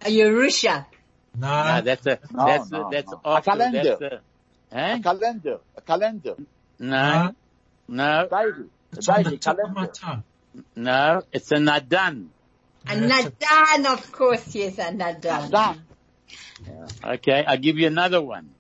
A 0.02 0.09
Yerusha. 0.09 0.87
No, 1.37 1.64
No, 1.64 1.80
that's 1.82 2.06
a, 2.06 2.18
No, 2.32 2.46
that's 2.46 2.70
no, 2.70 2.87
a, 2.87 2.90
that's 2.90 3.11
no. 3.11 3.20
after, 3.24 3.50
A 3.50 3.56
calendar. 3.56 3.96
that's 3.98 4.00
a, 4.02 4.22
eh? 4.76 4.96
A 4.96 5.02
calendar, 5.02 5.59
a 5.76 5.80
calendar, 5.82 6.35
No, 6.78 7.35
no, 7.88 8.28
diary, 8.30 8.64
a 8.92 8.96
it's 8.98 9.09
on 9.09 9.22
the 9.22 9.22
diary, 9.22 9.37
of 9.37 9.46
my 9.74 9.87
calendar. 9.87 9.92
tongue. 9.92 10.24
no, 10.76 11.22
it's 11.32 11.50
a 11.52 11.56
nadan. 11.56 12.28
A 12.88 12.94
Nadan, 12.94 13.87
of 13.92 14.12
course, 14.12 14.54
yes, 14.54 14.78
a 14.78 14.92
Nadan. 14.92 15.50
Done. 15.50 15.82
Okay, 17.04 17.44
I'll 17.44 17.59
give 17.59 17.78
you 17.78 17.88
another 17.88 18.22
one. 18.22 18.50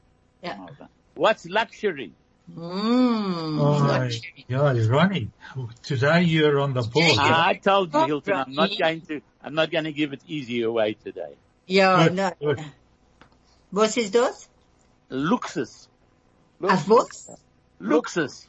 Yeah. 0.42 0.66
What's 1.14 1.46
luxury? 1.46 2.12
Oh 2.48 2.60
mmm. 2.60 3.60
Oi, 3.60 4.56
oi, 4.56 4.88
Ronnie, 4.88 5.30
today 5.82 6.22
you're 6.22 6.60
on 6.60 6.74
the 6.74 6.82
ball. 6.82 7.02
Yeah. 7.02 7.44
I 7.46 7.54
told 7.54 7.92
you, 7.92 8.00
Oh, 8.00 8.06
Hilton, 8.06 8.34
I'm 8.34 8.54
not 8.54 8.70
going 8.78 9.00
to, 9.02 9.20
I'm 9.42 9.54
not 9.54 9.70
going 9.70 9.84
to 9.84 9.92
give 9.92 10.12
it 10.12 10.20
easy 10.28 10.62
away 10.62 10.94
today. 10.94 11.34
Ja, 11.66 12.04
Good, 12.04 12.14
no. 12.14 12.32
good. 12.40 12.60
Was 13.72 13.96
ist 13.96 14.12
das? 14.12 14.48
Luxus. 15.10 15.88
Look, 16.60 16.70
A 16.70 16.76
was? 16.86 17.30
Luxus. 17.80 18.46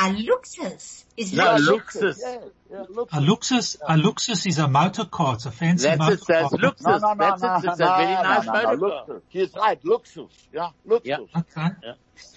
A 0.00 0.12
Luxus. 0.12 1.04
Is 1.16 1.32
No, 1.32 1.56
Luxus. 1.56 2.16
Yeah, 2.22 2.38
yeah, 2.70 2.84
look. 2.88 3.08
A 3.12 3.16
Luxus, 3.20 3.76
a 3.86 3.96
Luxus 3.96 4.46
is 4.46 4.58
a 4.58 4.68
motor 4.68 5.04
car. 5.06 5.34
It's 5.34 5.46
a 5.46 5.50
fancy 5.50 5.88
That's 5.88 5.98
motor 5.98 6.12
it, 6.14 6.20
that's 6.28 6.50
car. 6.50 6.58
Luxus. 6.58 6.82
No, 6.82 6.98
no, 6.98 7.14
no, 7.14 7.16
That's 7.16 7.42
no, 7.42 7.54
it, 7.54 7.64
it's 7.64 7.78
no, 7.80 7.86
a 7.86 7.96
very 7.98 8.14
no, 8.14 8.22
nice 8.22 8.46
no, 8.46 8.52
no, 8.52 8.60
photo 8.60 8.78
car. 8.78 9.06
Luxus. 9.16 9.22
He's 9.28 9.54
right, 9.54 9.82
Luxus. 9.82 10.30
Yeah, 10.52 10.70
Luxus. 10.86 11.00
Yeah. 11.04 11.16
Okay. 11.36 11.68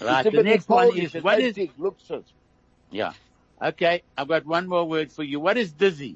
Right, 0.01 0.25
It's 0.25 0.35
the 0.35 0.43
next 0.43 0.69
one 0.69 0.97
is, 0.97 1.13
what 1.13 1.19
is, 1.19 1.23
what 1.23 1.37
very 1.37 1.49
is, 1.49 1.69
Luxus. 1.79 2.23
yeah. 2.89 3.13
Okay, 3.61 4.01
I've 4.17 4.27
got 4.27 4.45
one 4.47 4.67
more 4.67 4.85
word 4.87 5.11
for 5.11 5.21
you. 5.23 5.39
What 5.39 5.57
is 5.57 5.71
dizzy? 5.71 6.15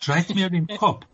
Draait 0.00 0.32
mir 0.34 0.48
den 0.48 0.68
Kopf. 0.68 1.06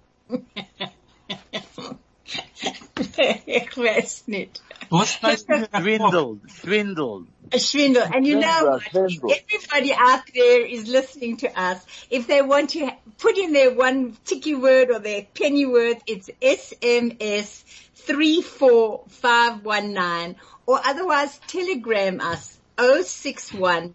ich 3.47 3.77
weiß 3.77 4.29
nicht. 4.29 4.61
Was 4.91 5.17
draait 5.19 5.49
mir 5.49 5.59
den 5.59 5.69
Kopf? 5.69 5.83
Swindled, 5.83 6.51
swindled. 6.51 7.27
A 7.53 7.59
Schwindel. 7.59 8.11
And 8.15 8.27
you 8.27 8.41
know 8.41 8.79
Schwindel. 8.81 9.33
Everybody 9.53 9.95
out 9.95 10.23
there 10.35 10.67
is 10.67 10.89
listening 10.89 11.37
to 11.39 11.61
us. 11.61 11.85
If 12.11 12.27
they 12.27 12.43
want 12.43 12.71
to 12.71 12.91
put 13.19 13.39
in 13.39 13.53
their 13.53 13.73
one 13.73 14.17
ticky 14.25 14.55
word 14.55 14.91
or 14.91 14.99
their 14.99 15.27
penny 15.35 15.67
word, 15.67 15.99
it's 16.07 16.29
SMS 16.43 17.63
34519 17.95 20.37
or 20.67 20.81
otherwise 20.85 21.39
telegram 21.47 22.21
us 22.21 22.59
061 22.79 23.95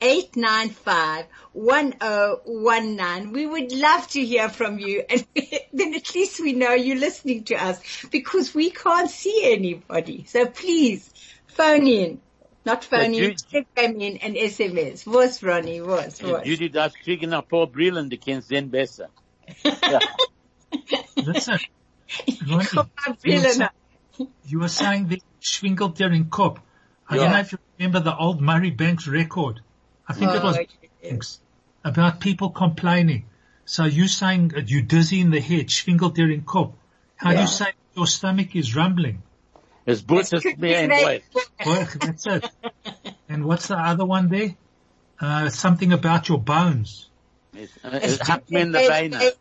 895 0.00 1.26
1019. 1.52 3.32
We 3.32 3.46
would 3.46 3.72
love 3.72 4.06
to 4.08 4.24
hear 4.24 4.48
from 4.48 4.78
you 4.78 5.02
and 5.10 5.26
then 5.72 5.94
at 5.94 6.14
least 6.14 6.40
we 6.40 6.52
know 6.52 6.72
you're 6.72 6.96
listening 6.98 7.44
to 7.44 7.54
us 7.54 7.80
because 8.10 8.54
we 8.54 8.70
can't 8.70 9.10
see 9.10 9.52
anybody. 9.52 10.24
So 10.28 10.46
please 10.46 11.08
phone 11.48 11.86
in. 11.86 12.20
Not 12.64 12.84
phone 12.84 12.98
But 13.00 13.06
in, 13.06 13.14
you- 13.14 13.34
telegram 13.34 14.00
in 14.00 14.16
and 14.18 14.34
SMS. 14.36 15.06
Was 15.06 15.42
Ronnie, 15.42 15.80
was, 15.80 16.20
was. 16.20 16.42
Judy 16.44 16.68
darfst 16.68 16.98
kriegen 17.04 17.30
nach 17.30 17.48
Paul 17.48 17.66
Brillen, 17.68 18.08
die 18.10 18.16
kennst 18.18 18.50
den 18.50 18.70
besser. 18.70 19.08
Listen, 21.16 21.58
Ronnie, 22.46 22.46
you 22.46 22.56
were, 22.56 23.14
Brille 23.22 23.50
sa- 23.52 23.68
nou. 24.18 24.28
you 24.44 24.58
were 24.58 24.68
saying 24.68 25.08
the 25.08 25.22
schwingelt 25.40 25.96
there 25.96 26.12
in 26.12 26.24
Kop. 26.26 26.58
I 27.08 27.16
don't 27.16 27.30
know 27.30 27.38
if 27.38 27.52
you 27.52 27.58
remember 27.78 28.00
the 28.00 28.16
old 28.16 28.40
Murray 28.40 28.70
Banks 28.70 29.06
record. 29.06 29.60
I 30.08 30.12
think 30.12 30.32
it 30.34 30.42
was 30.42 30.56
Oh, 30.58 30.64
yes. 31.02 31.40
About 31.84 32.20
people 32.20 32.50
complaining. 32.50 33.26
So 33.64 33.84
you 33.84 34.08
saying 34.08 34.48
that 34.48 34.70
you're 34.70 34.82
dizzy 34.82 35.20
in 35.20 35.30
the 35.30 35.40
head, 35.40 35.68
schwingelt 35.68 36.14
there 36.14 36.30
in 36.30 36.42
Kop. 36.42 36.72
How 37.16 37.32
do 37.32 37.40
you 37.40 37.46
say 37.46 37.66
your 37.94 38.06
stomach 38.06 38.54
is 38.56 38.74
rumbling? 38.76 39.22
It's 39.86 40.02
butzt 40.02 40.32
mir 40.58 40.78
in 40.82 40.90
Boy. 40.90 41.22
Well, 41.64 41.88
that's 42.00 42.26
it. 42.26 42.44
And 43.28 43.44
what's 43.44 43.68
the 43.68 43.76
other 43.78 44.04
one 44.04 44.28
there? 44.28 44.54
Uh, 45.20 45.48
something 45.48 45.92
about 45.92 46.28
your 46.28 46.38
bones. 46.38 47.08
It's, 47.54 47.72
es 47.84 48.18
hat 48.18 48.42
in 48.50 48.72
the 48.72 48.78
Beine. 48.80 49.32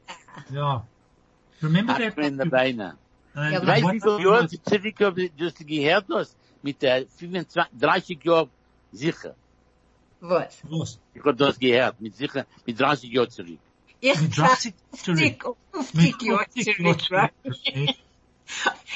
Yeah. 0.52 0.82
Remember 1.62 1.94
that? 1.98 2.16
mir 2.18 2.24
in 2.28 2.38
the 2.38 2.46
Beine. 2.46 2.94
And 3.36 3.54
Ja, 3.54 3.60
Du 3.60 3.68
weißt, 3.68 3.84
what- 3.84 3.94
wie 3.96 4.00
viele 4.00 4.24
Jahre 4.24 4.48
zurück 4.50 5.00
habe 5.02 5.24
ich 5.24 5.32
das 5.38 5.54
gehört 5.56 6.06
hast? 6.14 6.36
Mit 6.62 6.82
der 6.82 7.06
25, 7.08 7.80
30 7.80 8.24
Jahren 8.24 8.50
sicher. 8.92 9.36
Was? 10.28 10.62
was? 10.64 11.00
Ich 11.14 11.22
habe 11.22 11.36
das 11.36 11.60
gehört, 11.60 12.00
mit 12.02 12.16
sicher, 12.16 12.46
mit 12.66 12.80
30 12.80 13.12
Jahren 13.12 13.30
zurück. 13.30 13.60
Ich 14.02 14.22
Mit 14.22 14.34
sag 14.34 14.50
30 14.50 14.74
zurück. 14.92 15.18
50 15.18 15.46
oder 15.46 15.58
Mit 15.94 16.16
50 16.16 16.22
Jahre 16.22 16.46
50 16.54 16.76
zurück, 16.78 17.12
right? 17.12 17.34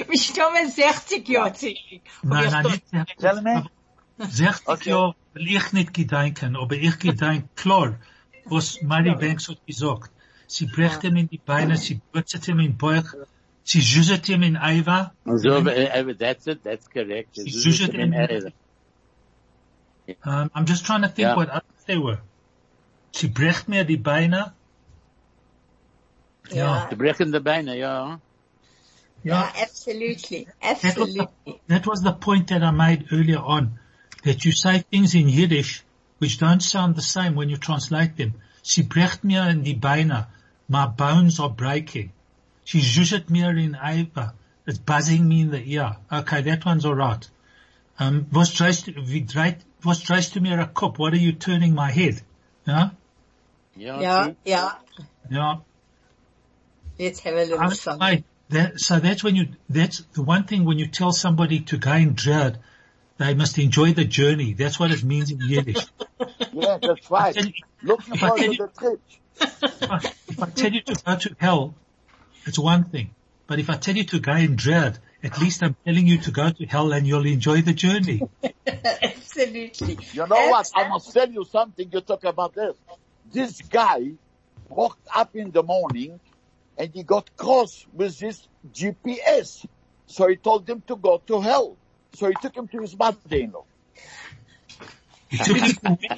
Wir 0.07 0.19
stammen 0.19 0.69
60 0.69 1.29
Jahre 1.29 1.53
zurück. 1.53 2.01
Nein, 2.23 2.51
nein, 2.51 2.81
nicht 2.91 3.17
Tell 3.19 3.41
me. 3.41 3.65
60 4.17 4.67
Okay. 4.67 4.89
Jahre 4.89 5.15
will 5.33 5.47
ich 5.47 5.73
nicht 5.73 5.93
gedenken, 5.93 6.55
aber 6.55 6.75
ich 6.75 6.97
klar, 7.55 7.99
was 8.45 8.81
Mary 8.81 9.15
Banks 9.15 9.49
hat 9.49 9.65
gesagt. 9.65 10.11
Sie 10.47 10.65
brecht 10.65 11.03
ihm 11.03 11.15
in 11.15 11.29
die 11.29 11.37
Beine, 11.37 11.77
sie 11.77 12.01
putzet 12.11 12.47
ihm 12.47 12.59
in 12.59 12.71
den 12.71 12.77
Bauch, 12.77 13.13
sie 13.63 13.81
jusset 13.81 14.27
ihm 14.29 14.41
in 14.41 14.57
Eiwa. 14.57 15.13
So, 15.25 15.61
that's 15.61 16.47
it, 16.47 16.63
that's 16.63 16.89
correct. 16.89 17.35
Sie 17.35 17.49
ist 17.49 17.61
zuschaut 17.61 17.93
in 17.93 18.13
Erde. 18.13 18.51
Um, 20.23 20.51
I'm 20.55 20.65
just 20.65 20.85
trying 20.85 21.01
to 21.01 21.07
think 21.07 21.27
Ja. 21.27 21.35
what 21.35 21.49
others 21.49 21.83
they 21.85 21.97
were. 21.97 22.19
Sie 23.11 23.27
brecht 23.27 23.67
mir 23.67 23.83
die 23.83 23.97
Beine. 23.97 24.53
Ja. 26.51 26.87
Die 26.89 26.95
brechen 26.95 27.31
die 27.31 27.39
Beine, 27.39 27.77
ja. 27.77 28.19
Yeah, 29.23 29.51
absolutely. 29.61 30.47
That 30.61 30.81
was, 30.81 30.81
the, 30.81 30.87
Absolutely. 30.87 31.61
that 31.67 31.85
was 31.85 32.01
the 32.01 32.13
point 32.13 32.47
that 32.47 32.63
I 32.63 32.71
made 32.71 33.07
earlier 33.11 33.39
on, 33.39 33.77
that 34.23 34.45
you 34.45 34.53
say 34.53 34.79
things 34.79 35.13
in 35.13 35.27
Yiddish 35.27 35.83
which 36.19 36.37
don't 36.37 36.61
sound 36.61 36.95
the 36.95 37.01
same 37.01 37.35
when 37.35 37.49
you 37.49 37.57
translate 37.57 38.15
them. 38.17 38.33
Sie 38.61 38.83
brecht 38.83 39.23
mir 39.23 39.49
in 39.49 39.63
die 39.63 39.73
Beine. 39.73 40.27
My 40.67 40.85
bones 40.85 41.39
are 41.39 41.49
breaking. 41.49 42.11
She 42.63 42.79
zhuzhet 42.79 43.29
mir 43.29 43.49
in 43.57 43.73
Eiva. 43.75 44.33
It's 44.67 44.77
buzzing 44.77 45.27
me 45.27 45.41
in 45.41 45.51
the 45.51 45.63
ear. 45.73 45.97
Okay, 46.11 46.41
that 46.41 46.65
one's 46.65 46.85
alright. 46.85 47.27
Um, 47.97 48.27
was 48.31 48.53
dreist, 48.53 48.87
wie 48.87 49.21
dreit, 49.25 49.61
was 49.83 50.01
dreist 50.03 50.33
du 50.33 50.41
mir 50.41 50.59
a 50.59 50.65
cup? 50.67 50.99
What 50.99 51.13
are 51.13 51.17
you 51.17 51.31
turning 51.33 51.73
my 51.73 51.91
head? 51.91 52.21
Yeah? 52.65 52.89
Yeah. 53.75 54.01
Ja, 54.01 54.23
true. 54.23 55.05
Yeah. 55.29 55.55
Let's 56.99 57.19
have 57.21 57.33
a 57.35 57.45
little 57.45 57.59
I- 57.59 57.69
song. 57.73 57.97
I- 58.01 58.23
that, 58.49 58.79
so 58.79 58.99
that's 58.99 59.23
when 59.23 59.35
you, 59.35 59.49
that's 59.69 59.99
the 60.13 60.23
one 60.23 60.43
thing 60.45 60.65
when 60.65 60.79
you 60.79 60.87
tell 60.87 61.11
somebody 61.11 61.59
to 61.61 61.77
go 61.77 61.93
in 61.93 62.13
dread, 62.15 62.57
they 63.17 63.35
must 63.35 63.59
enjoy 63.59 63.93
the 63.93 64.05
journey. 64.05 64.53
That's 64.53 64.79
what 64.79 64.91
it 64.91 65.03
means 65.03 65.31
in 65.31 65.39
Yiddish. 65.41 65.85
Yeah, 66.51 66.79
that's 66.81 67.11
right. 67.11 67.33
Tell 67.35 67.45
you- 67.45 67.53
Looking 67.83 68.15
If 68.15 68.23
I 68.23 68.27
forward 68.27 68.39
tell 68.39 68.47
to 68.47 68.53
you- 68.53 68.57
the 68.57 68.79
trip. 68.79 69.01
if 69.39 69.91
I- 69.91 70.13
if 70.27 70.43
I 70.43 70.49
tell 70.49 70.73
you 70.73 70.81
to 70.81 70.95
go 71.05 71.15
to 71.15 71.35
hell, 71.39 71.75
it's 72.45 72.57
one 72.59 72.83
thing. 72.85 73.11
But 73.47 73.59
if 73.59 73.69
I 73.69 73.75
tell 73.77 73.95
you 73.95 74.03
to 74.05 74.19
go 74.19 74.33
in 74.33 74.55
dread, 74.55 74.97
at 75.23 75.39
least 75.39 75.63
I'm 75.63 75.75
telling 75.85 76.07
you 76.07 76.19
to 76.19 76.31
go 76.31 76.49
to 76.49 76.65
hell 76.65 76.93
and 76.93 77.05
you'll 77.05 77.25
enjoy 77.25 77.61
the 77.61 77.73
journey. 77.73 78.21
Absolutely. 78.67 79.97
You 80.13 80.27
know 80.27 80.49
what? 80.49 80.69
I 80.75 80.87
must 80.87 81.13
tell 81.13 81.29
you 81.29 81.43
something. 81.45 81.89
You 81.91 82.01
talk 82.01 82.23
about 82.23 82.53
this. 82.53 82.75
This 83.31 83.61
guy 83.61 84.13
woke 84.69 84.97
up 85.13 85.35
in 85.35 85.51
the 85.51 85.63
morning 85.63 86.19
and 86.77 86.91
he 86.93 87.03
got 87.03 87.35
cross 87.35 87.85
with 87.93 88.17
his 88.19 88.47
GPS. 88.71 89.65
So 90.07 90.27
he 90.27 90.37
told 90.37 90.69
him 90.69 90.81
to 90.87 90.95
go 90.95 91.21
to 91.27 91.41
hell. 91.41 91.77
So 92.13 92.27
he 92.27 92.33
took 92.41 92.55
him 92.55 92.67
to 92.69 92.79
his 92.79 92.97
mother-in-law. 92.97 93.65
He 95.29 95.37
took 95.37 95.57
him 95.57 95.75
where? 95.85 96.17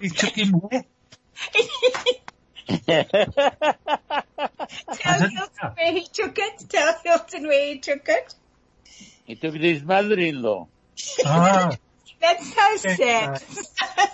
He 0.00 0.08
took 0.08 0.30
him 0.30 0.50
where? 0.52 0.84
Tell 4.94 5.20
Hilton 5.20 5.48
know. 5.62 5.70
where 5.76 5.92
he 5.92 6.06
took 6.06 6.38
it. 6.38 6.64
Tell 6.68 6.94
Hilton 7.04 7.46
where 7.46 7.66
he 7.68 7.78
took 7.78 8.08
it. 8.08 8.34
He 9.24 9.34
took 9.36 9.54
it 9.54 9.58
to 9.58 9.72
his 9.72 9.82
mother-in-law. 9.82 10.66
Ah, 11.24 11.76
That's 12.20 12.54
so 12.54 12.76
sad. 12.76 13.38
so 13.40 13.62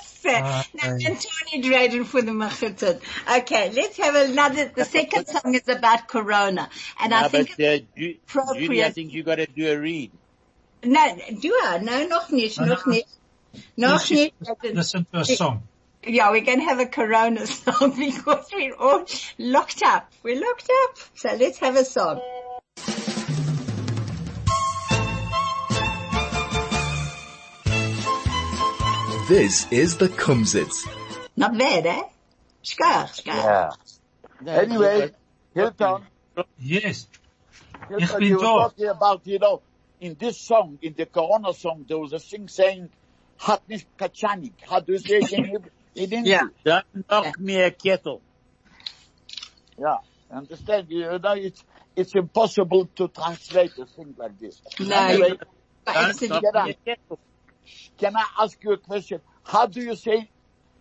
sad. 0.02 0.42
Uh, 0.42 0.62
now, 0.74 0.88
uh, 0.94 0.98
Antoni 0.98 1.62
Drayden 1.62 2.06
for 2.06 2.22
the 2.22 2.32
Machiton. 2.32 3.00
Okay, 3.40 3.70
let's 3.72 3.96
have 3.98 4.14
another, 4.14 4.72
the 4.74 4.84
second 4.84 5.26
song 5.26 5.54
is 5.54 5.68
about 5.68 6.08
Corona. 6.08 6.70
And 7.00 7.12
I 7.12 7.28
think, 7.28 7.56
but, 7.56 7.64
uh, 7.64 7.78
Ju- 7.96 8.16
Judy, 8.54 8.82
I 8.84 8.90
think 8.90 9.12
you 9.12 9.22
got 9.22 9.36
to 9.36 9.46
do 9.46 9.70
a 9.70 9.76
read. 9.78 10.10
no, 10.84 11.16
do 11.40 11.52
I? 11.64 11.78
No, 11.82 12.06
noch 12.06 12.30
nicht, 12.30 12.58
No, 12.58 12.66
noch 12.66 12.86
no. 12.86 12.92
nicht. 12.92 13.08
Noch 13.76 14.10
nicht. 14.10 14.34
listen 14.74 15.06
to 15.12 15.18
a 15.20 15.24
song. 15.24 15.67
Yeah, 16.06 16.30
we're 16.30 16.44
going 16.44 16.60
to 16.60 16.64
have 16.64 16.78
a 16.78 16.86
Corona 16.86 17.46
song 17.46 17.94
because 17.98 18.46
we're 18.52 18.74
all 18.74 19.04
locked 19.38 19.82
up. 19.82 20.10
We're 20.22 20.40
locked 20.40 20.70
up. 20.84 20.98
So 21.14 21.34
let's 21.34 21.58
have 21.58 21.76
a 21.76 21.84
song. 21.84 22.20
This 29.28 29.70
is 29.70 29.98
the 29.98 30.08
Kumsitz. 30.08 30.88
Not 31.36 31.58
bad, 31.58 31.84
eh? 31.84 32.02
Schkar, 32.64 33.08
schkar. 33.08 33.74
Yeah. 34.42 34.52
Anyway, 34.52 35.10
Hilton, 35.54 36.02
Yes. 36.58 37.08
Ich 37.90 37.98
Hilton, 37.98 38.18
bin 38.20 38.28
you 38.28 38.36
were 38.36 38.42
talking 38.42 38.88
about, 38.88 39.26
you 39.26 39.38
know, 39.38 39.60
in 40.00 40.16
this 40.18 40.38
song, 40.40 40.78
in 40.80 40.94
the 40.96 41.06
Corona 41.06 41.52
song, 41.52 41.84
there 41.86 41.98
was 41.98 42.12
a 42.12 42.18
thing 42.18 42.48
saying, 42.48 42.88
hat 43.36 43.62
nicht 43.68 43.86
kachanik. 43.98 44.52
How 44.68 44.80
do 44.80 44.92
you 44.92 44.98
say 44.98 45.16
it 45.18 45.32
in, 45.32 45.64
in 45.98 46.12
English? 46.12 46.30
Yeah. 46.30 46.48
Don't 46.64 47.10
knock 47.10 47.38
me 47.40 47.56
a 47.56 47.70
kettle. 47.70 48.22
Yeah. 49.78 49.96
Understand? 50.30 50.86
You 50.90 51.18
know, 51.18 51.32
it's, 51.34 51.64
it's 51.96 52.14
impossible 52.14 52.86
to 52.96 53.08
translate 53.08 53.72
a 53.78 53.86
thing 53.86 54.14
like 54.16 54.38
this. 54.38 54.60
No, 54.80 54.96
Anyway, 54.96 55.38
a 55.86 56.74
kettle. 56.84 57.18
can 57.98 58.16
I 58.16 58.24
ask 58.40 58.62
you 58.62 58.72
a 58.72 58.78
question? 58.78 59.20
How 59.44 59.66
do 59.66 59.80
you 59.80 59.96
say 59.96 60.28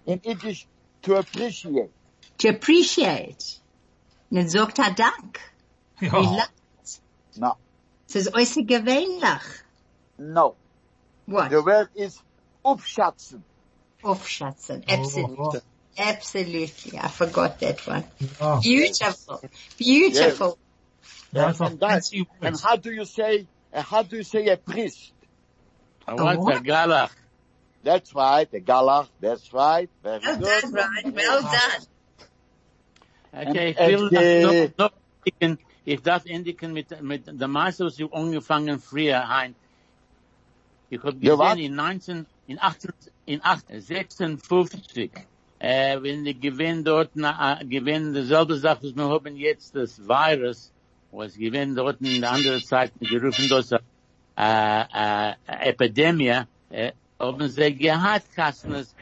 in 0.06 0.22
Yiddish 0.24 0.68
to 1.04 1.16
appreciate? 1.16 1.92
to 2.38 2.50
appreciate. 2.50 3.60
Net 4.30 4.52
sagt 4.52 4.80
er 4.80 4.94
Dank. 4.94 5.40
Ja. 6.00 6.48
No. 7.36 7.56
Es 8.08 8.16
ist 8.16 8.34
äußerst 8.34 8.68
gewöhnlich. 8.68 9.64
No. 10.18 10.56
What? 11.26 11.50
The 11.50 11.66
word 11.66 11.90
is 11.96 12.22
upschatzen. 12.64 13.44
Aufschätzen. 14.08 14.84
Oh, 14.88 14.94
Absolutely. 14.94 15.62
Absolutely. 15.98 17.00
I 17.00 17.08
forgot 17.10 17.60
that 17.60 17.86
one. 17.88 18.04
Ja. 18.40 18.60
Beautiful. 18.60 19.42
Beautiful. 19.78 20.58
Ja, 21.34 21.50
it's 21.50 21.60
And, 21.60 21.80
that, 21.80 22.04
and 22.42 22.60
how 22.62 22.76
do 22.78 22.92
you 22.92 23.06
say, 23.06 23.48
uh, 23.74 23.82
how 23.82 24.04
do 24.04 24.16
you 24.16 24.24
say 24.24 24.48
a 24.48 24.58
priest? 24.58 25.12
I 26.08 26.14
want 26.14 26.40
what? 26.40 26.58
a 26.58 26.60
galach. 26.62 27.10
That's 27.84 28.14
right, 28.16 28.48
a 28.54 28.60
galach. 28.60 29.08
That's 29.20 29.52
right. 29.54 29.90
Very 30.04 30.20
Well 30.24 30.38
good. 30.38 30.62
done, 30.62 30.72
Brian. 30.72 31.14
Well 31.16 31.42
done. 31.42 31.82
Okay, 33.50 33.70
ich 33.72 33.80
And- 33.80 33.92
will 33.92 34.18
and, 34.18 34.78
noch, 34.78 34.78
noch 34.78 34.92
endigen, 35.26 35.58
ich 35.86 36.02
darf 36.02 36.26
endigen 36.26 36.74
mit, 36.74 37.02
mit 37.02 37.26
der 37.28 37.48
Maße, 37.48 37.86
was 37.86 38.00
ich 38.00 38.14
angefangen 38.14 38.80
früher, 38.80 39.28
Hein. 39.28 39.56
Ich 40.90 41.04
hab 41.04 41.16
Ja, 41.22 41.38
was? 41.38 41.56
gesehen 41.56 41.72
in 41.72 41.76
19, 41.76 42.26
in 42.48 42.60
18, 42.60 42.92
in 43.26 43.42
8, 43.44 43.66
56, 43.70 45.12
äh, 45.60 46.02
wenn 46.02 46.24
die 46.24 46.40
gewinn 46.40 46.84
dort, 46.84 47.12
na, 47.16 47.60
äh, 47.60 47.66
gewinn 47.66 48.14
dieselbe 48.14 48.56
Sache, 48.56 48.84
was 48.84 48.96
wir 48.96 49.10
haben 49.10 49.36
jetzt, 49.36 49.76
das 49.76 50.00
Virus, 50.00 50.72
was 51.12 51.36
gewinn 51.38 51.76
dort 51.76 52.00
in 52.02 52.22
der 52.22 52.32
anderen 52.32 52.64
Zeit, 52.64 52.92
gerufen 53.00 53.50
das, 53.50 53.72
äh, 53.72 53.78
äh, 54.38 55.34
Epidemie, 55.70 56.42
äh, 56.70 56.92
haben 57.20 57.50
sie 57.50 57.76
gehabt, 57.76 58.34
Kastnes, 58.36 58.96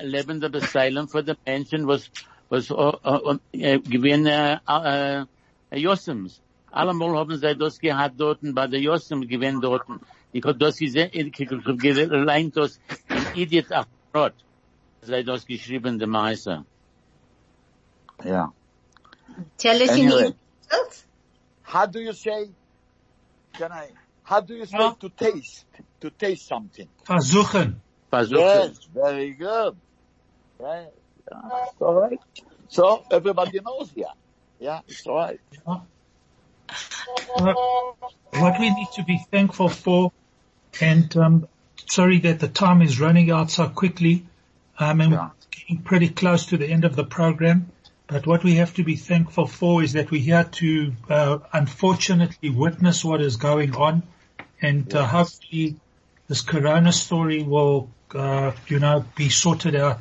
lebende 0.00 0.50
Beseilung 0.50 1.08
für 1.08 1.22
die 1.22 1.34
Menschen, 1.46 1.86
was, 1.86 2.10
was, 2.48 2.70
äh, 2.70 2.74
äh, 2.74 3.74
äh, 3.74 3.78
gewinn, 3.78 4.26
äh, 4.26 4.58
äh, 4.66 5.24
Jossems. 5.72 6.42
Allemal 6.70 7.16
haben 7.16 7.36
sie 7.36 7.56
das 7.56 7.78
gehabt 7.78 8.14
dort, 8.18 8.40
bei 8.42 8.66
der 8.66 8.80
Jossem 8.80 9.26
gewinn 9.26 9.60
dort. 9.60 9.86
Ich 10.32 10.44
hab 10.44 10.58
das 10.58 10.76
gesehen, 10.76 11.10
ich 11.12 11.50
hab 11.50 11.78
gelernt, 11.78 12.56
das 12.56 12.78
in 13.08 13.42
Idiot 13.42 13.72
Achrot. 13.72 14.34
Sie 15.02 15.24
das 15.24 15.46
geschrieben, 15.46 15.98
der 15.98 16.08
Meister. 16.08 16.64
Yeah. 18.24 18.52
Tell 19.56 19.80
us 19.80 19.90
Anyway. 19.90 20.02
in 20.04 20.12
English. 20.12 20.34
How 21.62 21.86
do 21.86 22.00
you 22.00 22.12
say, 22.12 22.50
can 23.54 23.72
I, 23.72 23.88
how 24.24 24.40
do 24.40 24.54
you 24.54 24.66
say 24.66 24.76
Ja. 24.78 24.90
to 25.00 25.08
taste? 25.08 25.64
To 26.00 26.10
taste 26.10 26.46
something. 26.46 26.88
Versuchen. 27.04 27.80
Versuchen. 28.12 28.38
Yes, 28.40 28.88
very 28.92 29.32
good. 29.34 29.76
Yeah, 30.60 30.86
yeah, 31.30 31.64
all 31.80 31.94
right. 31.94 32.18
So 32.68 33.02
everybody 33.10 33.60
knows, 33.60 33.92
yeah. 33.96 34.12
Yeah, 34.58 34.80
it's 34.86 35.06
all 35.06 35.16
right. 35.16 35.40
Ja. 35.66 35.80
What 37.38 37.56
what 38.38 38.58
we 38.60 38.70
need 38.70 38.88
to 38.96 39.02
be 39.04 39.18
thankful 39.30 39.68
for, 39.68 40.12
and 40.80 41.14
um, 41.16 41.48
sorry 41.86 42.18
that 42.20 42.40
the 42.40 42.48
time 42.48 42.82
is 42.82 43.00
running 43.00 43.30
out 43.30 43.50
so 43.50 43.68
quickly, 43.68 44.24
um, 44.78 45.00
and 45.00 45.12
Yeah. 45.12 45.24
we're 45.24 45.30
getting 45.50 45.78
pretty 45.82 46.08
close 46.08 46.46
to 46.46 46.56
the 46.56 46.66
end 46.68 46.84
of 46.84 46.96
the 46.96 47.04
program. 47.04 47.70
But 48.06 48.26
what 48.26 48.42
we 48.42 48.56
have 48.56 48.74
to 48.74 48.82
be 48.84 48.96
thankful 48.96 49.46
for 49.46 49.82
is 49.82 49.92
that 49.92 50.10
we're 50.10 50.20
here 50.20 50.44
to, 50.44 50.92
uh, 51.08 51.38
unfortunately 51.52 52.50
witness 52.50 53.04
what 53.04 53.20
is 53.20 53.36
going 53.36 53.76
on, 53.76 54.02
and 54.60 54.92
uh, 54.94 55.06
hopefully 55.06 55.76
this 56.28 56.40
Corona 56.42 56.92
story 56.92 57.42
will, 57.42 57.88
uh, 58.14 58.52
you 58.66 58.78
know, 58.80 59.04
be 59.16 59.28
sorted 59.28 59.74
out 59.76 60.00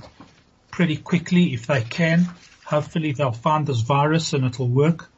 pretty 0.72 0.98
quickly 0.98 1.54
if 1.54 1.68
they 1.68 1.82
can. 1.82 2.28
Hopefully 2.66 3.12
they'll 3.12 3.32
find 3.32 3.66
this 3.68 3.82
virus 3.82 4.34
and 4.34 4.46
it'll 4.46 4.68
work. 4.68 5.10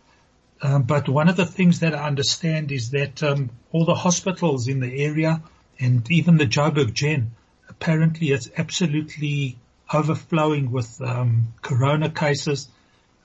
Um, 0.62 0.84
but 0.84 1.10
one 1.10 1.28
of 1.28 1.36
the 1.36 1.46
things 1.46 1.80
that 1.80 1.96
I 1.96 2.06
understand 2.06 2.72
is 2.72 2.92
that 2.92 3.24
um, 3.24 3.50
all 3.72 3.86
the 3.86 3.96
hospitals 3.96 4.68
in 4.68 4.80
the 4.80 5.04
area 5.04 5.42
and 5.80 6.10
even 6.12 6.38
the 6.38 6.46
Joburg 6.46 6.94
Gen, 6.94 7.32
apparently 7.68 8.30
it's 8.32 8.50
absolutely 8.56 9.58
overflowing 9.92 10.72
with 10.72 11.02
um, 11.02 11.54
corona 11.62 12.10
cases. 12.10 12.70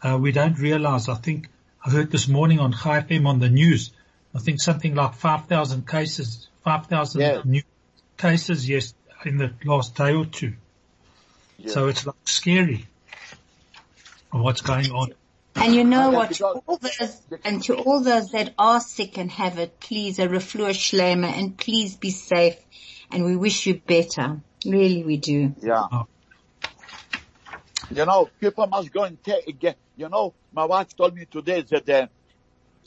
Uh, 0.02 0.16
we 0.18 0.32
don't 0.32 0.58
realize. 0.58 1.08
I 1.08 1.14
think 1.14 1.48
I 1.84 1.90
heard 1.90 2.10
this 2.10 2.26
morning 2.26 2.58
on 2.58 2.72
Chai 2.72 3.02
FM 3.02 3.26
on 3.26 3.38
the 3.38 3.50
news. 3.50 3.92
I 4.34 4.38
think 4.38 4.60
something 4.60 4.94
like 4.94 5.14
5,000 5.14 5.86
cases, 5.86 6.48
5,000 6.64 7.20
Yeah. 7.20 7.42
new 7.44 7.62
cases 8.16 8.68
yes 8.68 8.94
in 9.24 9.36
the 9.36 9.52
last 9.64 9.94
day 9.94 10.14
or 10.14 10.24
two. 10.24 10.54
Yeah. 11.58 11.72
So 11.72 11.88
it's 11.88 12.06
like 12.06 12.16
scary 12.24 12.86
what's 14.30 14.60
going 14.60 14.90
on. 14.90 15.12
And 15.56 15.74
you 15.74 15.84
know 15.84 16.10
what? 16.10 16.32
To 16.34 16.46
all 16.46 16.78
those, 16.78 17.22
and 17.44 17.62
to 17.64 17.76
all 17.76 18.02
those 18.02 18.30
that 18.32 18.54
are 18.58 18.80
sick 18.80 19.18
and 19.18 19.30
have 19.30 19.58
it, 19.58 19.80
please 19.80 20.18
a 20.18 20.28
refuah 20.28 20.70
shlema 20.70 21.26
and 21.26 21.56
please 21.56 21.96
be 21.96 22.10
safe. 22.10 22.56
And 23.10 23.24
we 23.24 23.36
wish 23.36 23.66
you 23.66 23.80
better. 23.80 24.42
Really, 24.64 25.04
we 25.04 25.16
do. 25.16 25.54
Yeah. 25.62 25.86
Oh. 25.90 26.06
You 27.90 28.04
know, 28.04 28.28
people 28.40 28.66
must 28.66 28.92
go 28.92 29.04
and 29.04 29.22
take, 29.22 29.58
get, 29.58 29.78
you 29.96 30.08
know, 30.08 30.34
my 30.52 30.64
wife 30.64 30.94
told 30.96 31.14
me 31.14 31.24
today 31.30 31.62
that 31.62 31.88
uh, 31.88 32.06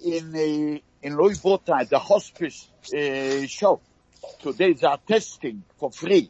in 0.03 0.35
uh, 0.35 0.79
in 1.01 1.15
Louis 1.17 1.39
Vuitton, 1.39 1.87
the 1.87 1.99
hospice 1.99 2.67
uh, 2.93 3.47
shop, 3.47 3.81
today 4.41 4.73
they 4.73 4.87
are 4.87 4.99
testing 5.07 5.63
for 5.77 5.91
free. 5.91 6.29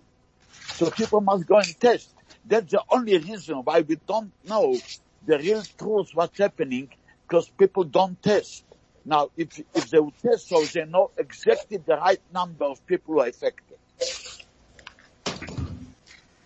So 0.51 0.91
people 0.91 1.21
must 1.21 1.47
go 1.47 1.57
and 1.57 1.79
test. 1.79 2.13
That's 2.45 2.71
the 2.71 2.83
only 2.91 3.17
reason 3.17 3.57
why 3.57 3.81
we 3.81 3.95
don't 4.07 4.31
know 4.45 4.77
the 5.25 5.37
real 5.37 5.63
truth 5.77 6.09
what's 6.13 6.37
happening, 6.37 6.89
because 7.27 7.49
people 7.49 7.83
don't 7.83 8.21
test. 8.21 8.63
Now, 9.05 9.29
if 9.37 9.59
if 9.73 9.89
they 9.89 9.99
would 9.99 10.17
test, 10.21 10.49
so 10.49 10.63
they 10.65 10.85
know 10.85 11.11
exactly 11.17 11.77
the 11.77 11.95
right 11.95 12.21
number 12.33 12.65
of 12.65 12.85
people 12.85 13.15
who 13.15 13.21
are 13.21 13.27
affected. 13.27 13.77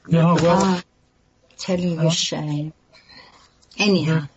Yeah, 0.07 0.33
well, 0.33 0.59
Ah, 0.61 0.83
tell 1.57 1.79
you 1.79 1.99
a 1.99 2.11
shame. 2.11 2.73
Anyhow. 3.79 4.27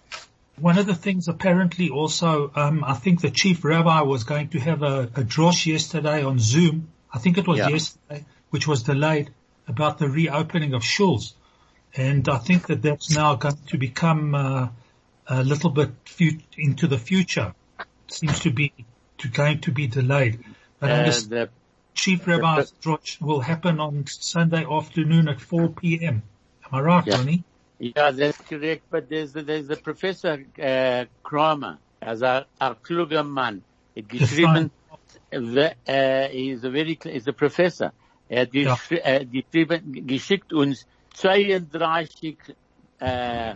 One 0.58 0.78
of 0.78 0.86
the 0.86 0.94
things 0.94 1.28
apparently 1.28 1.90
also, 1.90 2.50
um, 2.54 2.82
I 2.82 2.94
think 2.94 3.20
the 3.20 3.30
chief 3.30 3.62
rabbi 3.62 4.00
was 4.00 4.24
going 4.24 4.48
to 4.50 4.58
have 4.60 4.82
a, 4.82 5.02
a 5.02 5.22
drosh 5.22 5.66
yesterday 5.66 6.24
on 6.24 6.38
Zoom. 6.38 6.92
I 7.12 7.18
think 7.18 7.36
it 7.36 7.46
was 7.46 7.58
Yeah. 7.58 7.68
yesterday, 7.68 8.24
which 8.48 8.66
was 8.66 8.82
delayed 8.82 9.34
about 9.68 9.98
the 9.98 10.08
reopening 10.08 10.72
of 10.72 10.82
shuls. 10.82 11.34
And 11.96 12.28
I 12.28 12.38
think 12.38 12.66
that 12.66 12.82
that's 12.82 13.14
now 13.14 13.36
going 13.36 13.58
to 13.68 13.78
become 13.78 14.34
uh, 14.34 14.68
a 15.26 15.42
little 15.42 15.70
bit 15.70 15.90
fu- 16.04 16.38
into 16.56 16.86
the 16.86 16.98
future. 16.98 17.54
It 17.80 18.12
seems 18.12 18.40
to 18.40 18.50
be 18.50 18.72
to 19.18 19.28
going 19.28 19.60
to 19.62 19.72
be 19.72 19.86
delayed. 19.86 20.44
But 20.78 20.90
Uh, 20.90 21.04
the, 21.28 21.48
chief 21.94 22.26
rabbi's 22.26 22.72
drosh 22.82 23.20
will 23.20 23.40
happen 23.40 23.80
on 23.80 24.04
Sunday 24.06 24.66
afternoon 24.70 25.28
at 25.28 25.40
4 25.40 25.70
p.m. 25.70 26.22
Am 26.66 26.70
I 26.72 26.80
right, 26.80 27.06
Yeah. 27.06 27.16
Ronnie? 27.16 27.44
yeah, 27.78 28.10
that's 28.10 28.38
correct, 28.38 28.82
but 28.90 29.08
there's, 29.08 29.32
there's 29.32 29.70
a 29.70 29.76
Professor, 29.76 30.44
uh, 30.62 31.04
Kramer, 31.22 31.78
as 32.02 32.22
a, 32.22 32.46
a 32.60 32.74
kluger 32.74 33.60
geschrieben, 33.96 34.70
the, 35.30 35.74
uh, 35.88 36.28
he's 36.28 36.62
a 36.64 36.70
very, 36.70 36.98
he's 37.02 37.26
a 37.26 37.32
professor. 37.32 37.92
Er 38.28 38.38
hat 38.38 38.50
geschickt 40.08 40.52
uns 40.52 40.84
32 41.16 42.36
äh, 43.00 43.54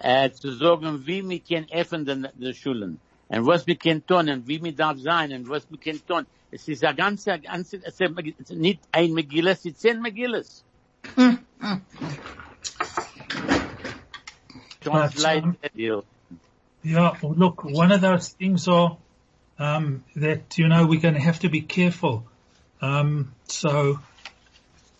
äh, 0.00 0.30
zu 0.32 0.52
sagen, 0.56 1.06
wie 1.06 1.28
wir 1.28 1.40
können 1.40 1.66
öffnen 1.72 2.04
den- 2.04 2.28
die 2.34 2.54
Schulen. 2.54 2.98
Und 3.28 3.46
was 3.46 3.66
wir 3.66 3.76
können 3.76 4.04
tun 4.06 4.28
und 4.28 4.46
wie 4.48 4.62
wir 4.62 4.74
darf 4.74 4.98
sein 4.98 5.32
und 5.32 5.48
was 5.48 5.68
wir 5.70 5.78
können 5.78 6.04
tun. 6.06 6.26
Es 6.50 6.68
ist 6.68 6.84
ein 6.84 6.96
ganzer, 6.96 7.38
ganzer, 7.38 7.78
es 7.84 8.00
ist 8.00 8.50
nicht 8.50 8.80
ein 8.92 9.14
es 9.48 9.62
sind 9.62 9.78
zehn 9.78 10.00
um. 10.00 10.64
Yeah, 16.86 17.14
well, 17.22 17.34
look, 17.34 17.64
one 17.64 17.90
of 17.92 18.02
those 18.02 18.34
things 18.36 18.68
are 18.68 18.98
um, 19.58 20.04
that 20.16 20.58
you 20.58 20.68
know 20.68 20.84
we're 20.86 21.00
going 21.00 21.14
to 21.14 21.20
have 21.20 21.38
to 21.40 21.48
be 21.48 21.62
careful. 21.62 22.24
Um, 22.82 23.32
so 23.44 23.98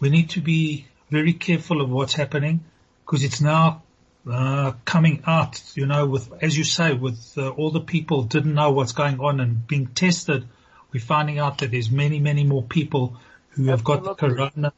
we 0.01 0.11
need 0.11 0.31
to 0.31 0.41
be 0.41 0.87
very 1.11 1.33
careful 1.33 1.81
of 1.81 1.91
what's 1.91 2.15
happening 2.15 2.65
because 3.05 3.25
it's 3.25 3.41
now 3.41 3.83
uh, 4.31 4.73
coming 4.85 5.23
out. 5.27 5.61
You 5.75 5.87
know, 5.87 6.07
with 6.07 6.33
as 6.43 6.57
you 6.57 6.65
say, 6.65 6.93
with 6.95 7.35
uh, 7.37 7.51
all 7.51 7.71
the 7.71 7.81
people 7.81 8.23
didn't 8.23 8.55
know 8.55 8.73
what's 8.73 8.93
going 8.93 9.21
on 9.21 9.41
and 9.41 9.67
being 9.67 9.87
tested, 9.87 10.47
we're 10.93 11.01
finding 11.01 11.39
out 11.39 11.59
that 11.59 11.71
there's 11.71 11.91
many, 11.91 12.21
many 12.21 12.45
more 12.45 12.63
people 12.63 13.17
who 13.51 13.67
have 13.67 13.85
got 13.85 14.03
the 14.03 14.15
corona, 14.15 14.73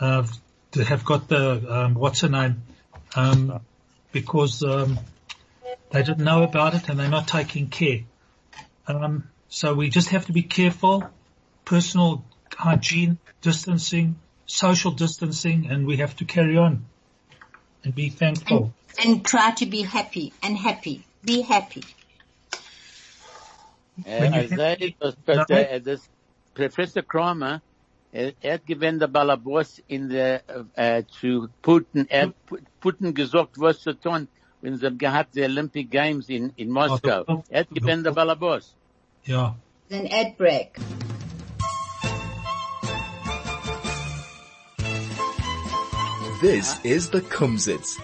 uh, 0.00 0.26
have 0.74 1.04
got 1.04 1.28
the 1.28 1.74
um, 1.74 1.94
what's 1.94 2.20
her 2.20 2.28
name, 2.28 2.62
um, 3.14 3.60
because. 4.12 4.62
Um, 4.62 4.98
they 5.90 6.02
didn't 6.02 6.24
know 6.24 6.42
about 6.42 6.74
it 6.74 6.88
and 6.88 6.98
they're 6.98 7.08
not 7.08 7.28
taking 7.28 7.68
care. 7.68 8.00
Um, 8.86 9.28
so 9.48 9.74
we 9.74 9.88
just 9.88 10.10
have 10.10 10.26
to 10.26 10.32
be 10.32 10.42
careful, 10.42 11.08
personal 11.64 12.24
hygiene, 12.54 13.18
distancing, 13.40 14.16
social 14.46 14.92
distancing, 14.92 15.66
and 15.70 15.86
we 15.86 15.96
have 15.98 16.16
to 16.16 16.24
carry 16.24 16.56
on 16.56 16.86
and 17.84 17.94
be 17.94 18.08
thankful. 18.08 18.72
And 19.02 19.24
try 19.24 19.50
to 19.52 19.66
be 19.66 19.82
happy 19.82 20.32
and 20.42 20.56
happy. 20.56 21.04
Be 21.24 21.42
happy. 21.42 21.82
When 24.04 24.34
you 24.34 24.40
Äh, 24.40 24.48
sei, 24.48 24.94
das, 24.98 25.16
das, 25.24 25.50
äh, 25.50 25.80
das 25.80 26.08
Professor 26.54 27.02
Kramer, 27.02 27.62
er, 28.12 28.32
er 28.40 28.54
hat 28.54 28.66
gewinnt 28.66 29.00
der 29.00 29.08
Balabos 29.08 29.82
in 29.88 30.08
der, 30.08 30.42
äh, 30.74 31.02
zu 31.08 31.48
Putin, 31.62 32.06
er 32.08 32.26
hat 32.26 32.34
Putin 32.80 33.14
gesagt, 33.14 33.58
was 33.58 33.80
zu 33.80 33.94
tun, 33.94 34.28
wenn 34.60 34.76
sie 34.76 34.96
gehabt 34.96 35.34
die 35.34 35.42
Olympic 35.42 35.90
Games 35.90 36.28
in, 36.28 36.52
in 36.56 36.70
Moskau. 36.70 37.42
Er 37.48 37.60
hat 37.60 37.70
gewinnt 37.70 38.04
der 38.04 38.12
Balabos. 38.12 38.74
Yeah. 39.26 39.56
Then 39.88 40.06
ad 40.06 40.36
break. 40.36 40.78
This 46.40 46.78
is 46.84 47.08
the 47.08 47.22
Kumzits. 47.22 47.98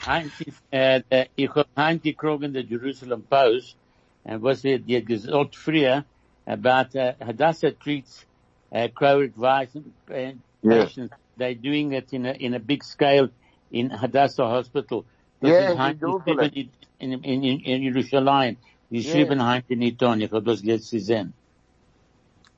Heinz, 0.00 0.32
äh, 0.72 1.02
der, 1.10 1.28
ich 1.36 1.54
hab 1.54 1.68
Heinz 1.76 2.02
gekriegt 2.02 2.42
in 2.42 2.54
der 2.54 2.64
Jerusalem 2.64 3.22
Post, 3.28 3.76
und 4.24 4.42
was 4.42 4.64
er 4.64 4.78
dir 4.78 5.02
gesagt 5.02 5.54
früher, 5.54 6.04
about, 6.46 6.94
uh, 6.94 7.12
Hadassah 7.20 7.72
treats, 7.72 8.24
uh, 8.72 8.88
corona 8.88 9.28
virus 9.36 9.76
uh, 9.76 10.32
Yes. 10.62 10.94
patients. 10.94 11.14
They're 11.36 11.54
doing 11.54 11.92
it 11.92 12.12
in 12.12 12.26
a, 12.26 12.32
in 12.32 12.54
a 12.54 12.58
big 12.58 12.82
scale 12.82 13.28
in 13.70 13.90
Hadassah 13.90 14.48
Hospital. 14.48 15.04
Das 15.40 15.50
Yes, 15.50 15.70
ist 15.72 15.78
Heinz 15.78 16.02
in 16.02 16.70
in, 17.00 17.12
in, 17.22 17.44
in, 17.44 17.60
in 17.60 17.82
Jerusalem. 17.82 18.56
Geschrieben 18.90 19.44
Heinz 19.44 19.66
in 19.68 19.82
Iton, 19.82 20.22
ich 20.22 20.32
hab 20.32 20.44
das 20.44 20.62
jetzt 20.62 20.90
gesehen. 20.90 21.34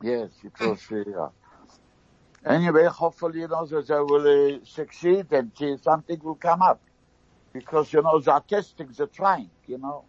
Yes, 0.03 0.31
it 0.45 0.53
was, 0.61 0.91
yeah. 0.91 1.31
Anyway, 2.45 2.85
hopefully, 2.87 3.41
you 3.41 3.49
know, 3.49 3.67
that 3.67 3.87
they 3.87 3.95
will 3.95 4.57
uh, 4.57 4.59
succeed 4.65 5.27
and 5.33 5.53
uh, 5.61 5.77
something 5.83 6.19
will 6.23 6.37
come 6.37 6.63
up. 6.63 6.81
Because, 7.53 7.93
you 7.93 8.03
know, 8.03 8.19
they're 8.21 8.41
testing, 8.41 8.89
they're 8.97 9.07
trying, 9.07 9.51
you 9.67 9.79
know. 9.79 10.05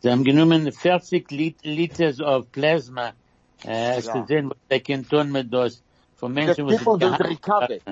Sie 0.00 0.10
haben 0.10 0.24
genommen 0.24 0.72
40 0.72 1.30
Lit 1.30 1.64
Liters 1.64 2.20
of 2.20 2.50
Plasma, 2.50 3.14
äh, 3.64 4.00
zu 4.02 4.24
sehen, 4.26 4.48
was 4.48 4.58
they 4.68 4.80
can 4.80 5.04
tun 5.04 5.30
mit 5.30 5.52
das. 5.52 5.82
Von 6.16 6.34
Menschen, 6.34 6.66
people 6.66 6.98
that 6.98 7.20
recovered. 7.20 7.82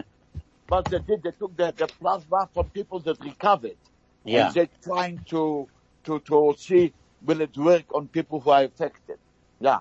But 0.68 0.86
they 0.86 0.98
did, 0.98 1.22
they 1.22 1.30
took 1.32 1.56
the, 1.56 1.72
the 1.76 1.86
plasma 1.86 2.48
from 2.52 2.68
people 2.70 3.00
that 3.00 3.20
recovered. 3.20 3.76
Ja. 4.24 4.46
And 4.46 4.54
they're 4.54 4.68
trying 4.82 5.20
to, 5.30 5.68
to, 6.04 6.20
to 6.20 6.54
see 6.58 6.92
will 7.24 7.40
it 7.40 7.56
work 7.56 7.84
on 7.94 8.08
people 8.08 8.40
who 8.40 8.50
are 8.50 8.64
affected. 8.64 9.18
Yeah. 9.60 9.80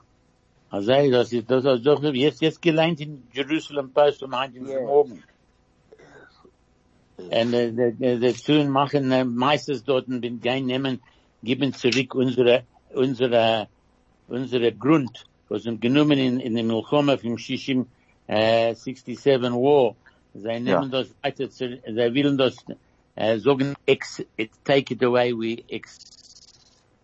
Also, 0.72 0.92
das 1.10 1.34
ist, 1.34 1.50
das 1.50 1.66
ist 1.66 1.86
doch, 1.86 2.04
jetzt, 2.14 2.42
jetzt 2.42 2.62
gelernt 2.62 3.02
in 3.02 3.24
Jerusalem 3.34 3.92
Post 3.92 4.22
um 4.24 4.40
heute 4.40 4.60
Yeah. 4.60 4.82
Morgen. 4.82 5.24
Und, 7.18 7.54
äh, 7.54 8.18
die 8.18 8.34
tun 8.34 8.70
machen, 8.70 9.12
äh, 9.12 9.26
meistens 9.26 9.84
dort, 9.84 10.06
bin 10.08 10.40
gehen 10.40 10.68
nehmen, 10.68 11.02
geben 11.44 11.74
zurück 11.74 12.16
unsere, 12.16 12.64
unsere, 12.94 13.68
unsere 14.28 14.72
Grund, 14.72 15.26
was 15.50 15.64
sind 15.64 15.82
genommen 15.82 16.20
in, 16.20 16.40
in 16.40 16.56
dem 16.56 16.68
Milchoma 16.68 17.18
vom 17.18 17.38
Shishim, 17.38 17.88
äh, 18.28 18.74
67 18.74 19.52
War. 19.52 19.96
Sie 20.34 20.60
nehmen 20.60 20.92
das 20.92 21.08
weiter 21.22 21.50
zu, 21.50 21.80
sie 21.84 22.16
wollen 22.16 22.38
das, 22.38 22.56
äh, 23.16 23.40
sagen, 23.40 23.74
ex, 23.86 24.24
take 24.64 24.94
it 24.94 25.04
away, 25.04 25.34
we 25.34 25.64
ex, 25.68 25.98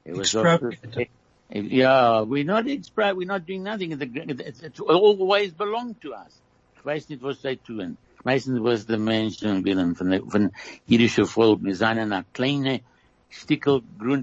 it 0.05 0.15
was 0.15 0.33
Expropriate. 0.33 1.09
Yeah, 1.49 2.21
we're 2.21 2.43
not 2.43 2.65
we're 2.65 3.27
not 3.27 3.45
doing 3.45 3.63
nothing. 3.63 3.91
It's, 4.01 4.61
it's 4.61 4.79
always 4.79 5.51
belonged 5.51 6.01
to 6.01 6.13
us. 6.13 6.41
Ich 6.77 6.83
weiß 6.83 7.09
nicht, 7.09 7.21
was 7.21 7.41
sie 7.41 7.55
tun. 7.57 7.97
Ich 8.19 8.25
weiß 8.25 8.47
nicht, 8.47 8.63
was 8.63 8.85
die 8.85 8.97
Menschen 8.97 9.63
willen 9.63 9.95
von, 9.95 10.09
der- 10.09 10.23
von 10.25 10.51
jüdischen 10.87 11.25
Volk. 11.27 11.63
Wir 11.63 11.75
sind 11.75 11.99
ein 12.11 12.25
kleine 12.33 12.81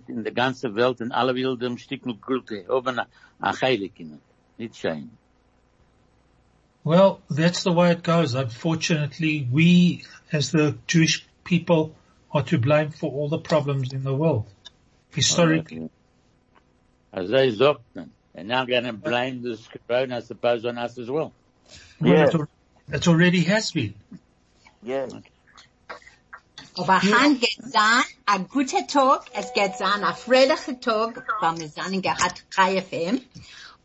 in 0.08 0.24
der 0.24 0.32
ganzen 0.32 0.74
Welt 0.74 1.00
und 1.00 1.12
alle 1.12 1.34
will 1.34 1.56
dem 1.56 1.78
Stickel 1.78 2.16
Grund 2.16 2.50
haben 2.68 2.98
ein 2.98 3.60
Heilig 3.60 3.92
in. 3.98 4.18
Nicht 4.58 4.76
schön. 4.76 5.10
Well, 6.84 7.20
that's 7.28 7.62
the 7.62 7.70
way 7.72 7.92
it 7.92 8.02
goes. 8.02 8.34
Unfortunately, 8.34 9.46
we 9.52 10.02
as 10.32 10.50
the 10.50 10.76
Jewish 10.88 11.24
people 11.44 11.94
are 12.32 12.42
to 12.44 12.58
blame 12.58 12.90
for 12.90 13.12
all 13.12 13.28
the 13.28 13.38
problems 13.38 13.92
in 13.92 14.02
the 14.02 14.12
world. 14.14 14.46
Historically. 15.14 15.82
Also 15.82 15.90
ich 17.14 17.56
sagt 17.58 17.80
man. 17.94 18.10
And 18.34 18.48
now 18.48 18.64
gonna 18.64 18.92
blame 18.94 19.42
this 19.42 19.68
corona, 19.68 20.16
I 20.18 20.20
suppose, 20.22 20.64
on 20.64 20.78
us 20.78 20.98
as 20.98 21.10
well. 21.10 21.32
Well, 22.00 22.12
Yeah. 22.12 22.28
it, 22.28 22.48
it 22.94 23.08
already 23.08 23.42
has 23.44 23.72
been. 23.72 23.94
Yes. 24.82 25.12
Aber 26.78 26.98
han 27.02 27.38
geht 27.38 27.58
sein, 27.62 28.02
a 28.26 28.38
guter 28.38 28.86
Tag, 28.86 29.26
es 29.34 29.52
geht 29.52 29.76
sein, 29.76 30.02
a 30.02 30.14
fröhlicher 30.14 30.80
Tag, 30.80 31.22
weil 31.42 31.58
wir 31.58 31.68
sind 31.68 32.02
gehabt, 32.02 32.44
Chai 32.50 32.80
FM. 32.80 33.20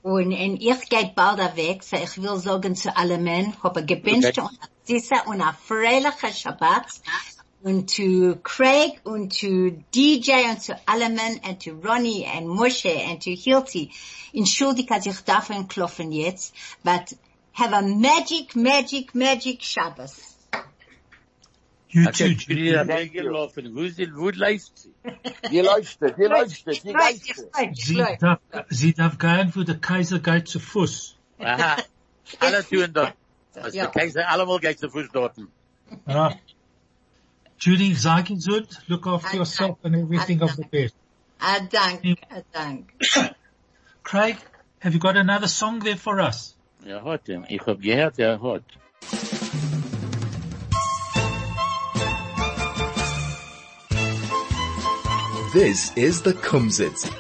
Und, 0.04 0.28
und 0.32 0.62
ich 0.62 0.90
geht 0.90 1.14
bald 1.16 1.40
weg, 1.58 1.84
so 1.84 1.98
ich 1.98 2.22
will 2.22 2.38
sagen 2.38 2.76
zu 2.78 2.96
allen 2.96 3.24
Männern, 3.24 3.54
habe 3.62 3.84
gewünscht 3.84 4.38
Okay. 4.40 4.42
und 4.42 4.58
a 4.62 4.68
süßer 4.86 5.28
und 5.28 5.42
a 5.42 5.52
fröhlicher 5.52 6.32
Shabbat. 6.32 6.86
Und 7.64 7.90
zu 7.90 8.38
Craig 8.44 9.02
und 9.04 9.34
zu 9.34 9.72
DJ 9.94 10.32
und 10.52 10.62
zu 10.62 10.80
allen 10.86 11.16
Männern 11.16 11.40
und 11.50 11.62
zu 11.64 11.72
Ronnie 11.72 12.26
und 12.38 12.48
Moshe 12.48 12.94
und 13.10 13.24
zu 13.24 13.32
Hilti. 13.32 13.92
Entschuldigt, 14.32 14.92
dass 14.92 15.06
ich 15.06 15.20
davon 15.22 15.68
klopfen 15.68 16.12
jetzt, 16.12 16.54
but 16.84 17.18
have 17.54 17.74
a 17.76 17.82
magic, 17.82 18.56
magic, 18.56 19.14
magic 19.16 19.64
Shabbos. 19.64 20.36
You 21.90 22.06
Okay, 22.08 22.36
too, 22.36 22.54
Judy, 22.54 22.70
Judy. 22.70 22.76
I'm 22.78 23.10
gelaufen. 23.12 23.74
Wo 23.74 23.82
ist, 23.82 23.98
wo 24.16 24.30
läuft 24.30 24.78
sie? 24.78 24.94
Die 25.50 25.62
leuchtet, 25.62 26.16
die 26.18 26.24
leuchtet, 26.26 26.84
die 26.84 26.92
Right, 26.92 27.16
leuchtet. 27.16 27.50
right, 27.56 27.76
Sie 27.76 28.00
right. 28.00 28.22
darf, 28.22 28.40
sie 28.70 28.94
darf 28.94 29.18
gehen, 29.18 29.52
wo 29.56 29.64
der 29.64 29.80
Kaiser 29.80 30.20
geht 30.20 30.48
zu 30.50 30.60
Fuß. 30.60 31.16
Aha. 31.40 31.78
Alle 32.40 32.64
tun 32.68 32.92
das. 32.94 33.14
Was 33.54 33.74
Ja. 33.74 33.86
der 33.88 33.92
Kaiser 34.02 34.30
allemal 34.30 34.60
geht 34.60 34.80
zu 34.80 34.90
Fuß 34.90 35.08
dort. 35.14 35.36
Ah. 36.06 36.34
Judy, 37.60 37.96
sag 37.96 38.30
ihn 38.30 38.40
look 38.88 39.08
after 39.08 39.38
yourself 39.38 39.80
and 39.84 39.96
everything 39.96 40.44
of 40.44 40.56
the 40.56 40.66
best. 40.66 40.94
A 41.42 41.62
dank, 41.62 42.20
a 42.30 42.44
dank. 42.54 42.94
Craig, 44.04 44.38
have 44.80 44.94
you 44.94 45.00
got 45.00 45.18
another 45.18 45.48
song 45.48 45.80
there 45.80 45.96
for 45.96 46.22
us? 46.22 46.56
Er 46.86 47.02
hat, 47.02 47.28
ihn. 47.28 47.46
ich 47.50 47.66
hab 47.66 47.82
gehört, 47.82 48.20
er 48.20 48.38
hat. 48.38 48.64
This 55.54 55.92
is 55.96 56.22
the 56.22 56.34
Kumzits. 56.34 57.12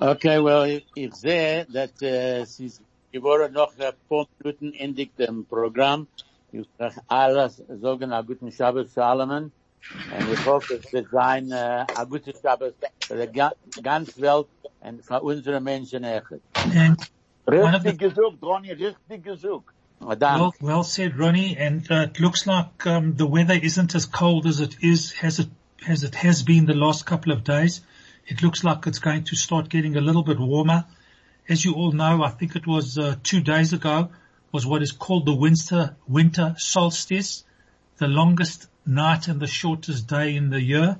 Okay, 0.00 0.38
well, 0.40 0.64
ich, 0.64 0.86
ich 0.94 1.14
sehe, 1.14 1.66
dass 1.66 2.00
äh, 2.00 2.40
es 2.40 2.58
ist 2.58 2.80
geworden 3.12 3.52
noch 3.52 3.72
ein 3.78 3.92
paar 4.08 4.26
Minuten 4.38 4.72
endig 4.72 5.14
dem 5.16 5.44
Programm. 5.44 6.06
Ich 6.60 6.68
sage 6.78 7.00
alles, 7.08 7.62
sagen 7.80 8.12
einen 8.12 8.26
guten 8.26 8.50
Schabbos 8.52 8.92
zu 8.92 9.04
allen. 9.04 9.30
Und 9.30 10.32
ich 10.32 10.46
hoffe, 10.46 10.74
es 10.82 10.92
wird 10.92 11.08
sein 11.10 11.50
äh, 11.52 11.84
ein 11.96 12.08
guter 12.08 12.32
Schabbos 12.40 12.72
für 13.06 13.16
die 13.26 13.32
ga 13.32 13.52
ganze 13.82 14.20
Welt 14.20 14.46
und 14.80 15.04
für 15.04 15.20
unsere 15.20 15.60
Menschen 15.60 16.04
echt. 16.04 16.26
And 16.54 16.98
One 17.46 17.76
of 17.76 17.82
the- 17.82 17.88
Richtig 17.90 17.98
gesucht, 17.98 18.38
Ronny, 18.42 18.72
richtig 18.72 19.22
gesucht. 19.22 19.72
Well, 20.00 20.52
well 20.60 20.82
said, 20.82 21.18
Ronnie. 21.18 21.56
And 21.56 21.88
uh, 21.90 22.02
it 22.10 22.18
looks 22.20 22.44
like 22.46 22.84
um, 22.86 23.16
the 23.16 23.26
weather 23.26 23.54
isn't 23.54 23.94
as 23.94 24.04
cold 24.06 24.44
as 24.46 24.60
it 24.60 24.76
is, 24.82 25.12
has 25.22 25.38
it, 25.38 25.48
as 25.88 26.02
it 26.02 26.14
has 26.16 26.42
been 26.42 26.66
the 26.66 26.74
last 26.74 27.06
couple 27.06 27.32
of 27.32 27.44
days. 27.44 27.82
It 28.26 28.42
looks 28.42 28.62
like 28.64 28.86
it's 28.86 28.98
going 28.98 29.24
to 29.24 29.36
start 29.36 29.68
getting 29.68 29.96
a 29.96 30.00
little 30.00 30.22
bit 30.24 30.38
warmer. 30.38 30.84
As 31.48 31.64
you 31.64 31.74
all 31.74 31.92
know, 31.92 32.22
I 32.24 32.30
think 32.30 32.56
it 32.56 32.66
was 32.66 32.98
uh, 32.98 33.14
two 33.22 33.40
days 33.40 33.72
ago 33.72 34.08
was 34.56 34.64
what 34.64 34.80
is 34.80 34.92
called 34.92 35.26
the 35.26 35.34
winter 35.34 35.94
winter 36.08 36.54
solstice, 36.56 37.44
the 37.98 38.08
longest 38.08 38.68
night 38.86 39.28
and 39.28 39.38
the 39.38 39.46
shortest 39.46 40.06
day 40.06 40.34
in 40.34 40.48
the 40.48 40.62
year. 40.62 40.96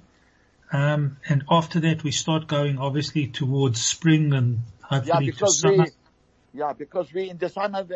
Um, 0.70 1.16
and 1.26 1.42
after 1.50 1.80
that, 1.80 2.04
we 2.04 2.10
start 2.10 2.48
going 2.48 2.76
obviously 2.78 3.28
towards 3.28 3.82
spring 3.82 4.34
and 4.34 4.58
Yeah, 4.58 4.98
hopefully 4.98 5.32
to 5.32 5.48
summer. 5.48 5.84
we, 5.84 6.60
yeah, 6.60 6.74
because 6.74 7.10
we 7.14 7.30
in 7.30 7.38
the 7.38 7.48
summer, 7.48 7.86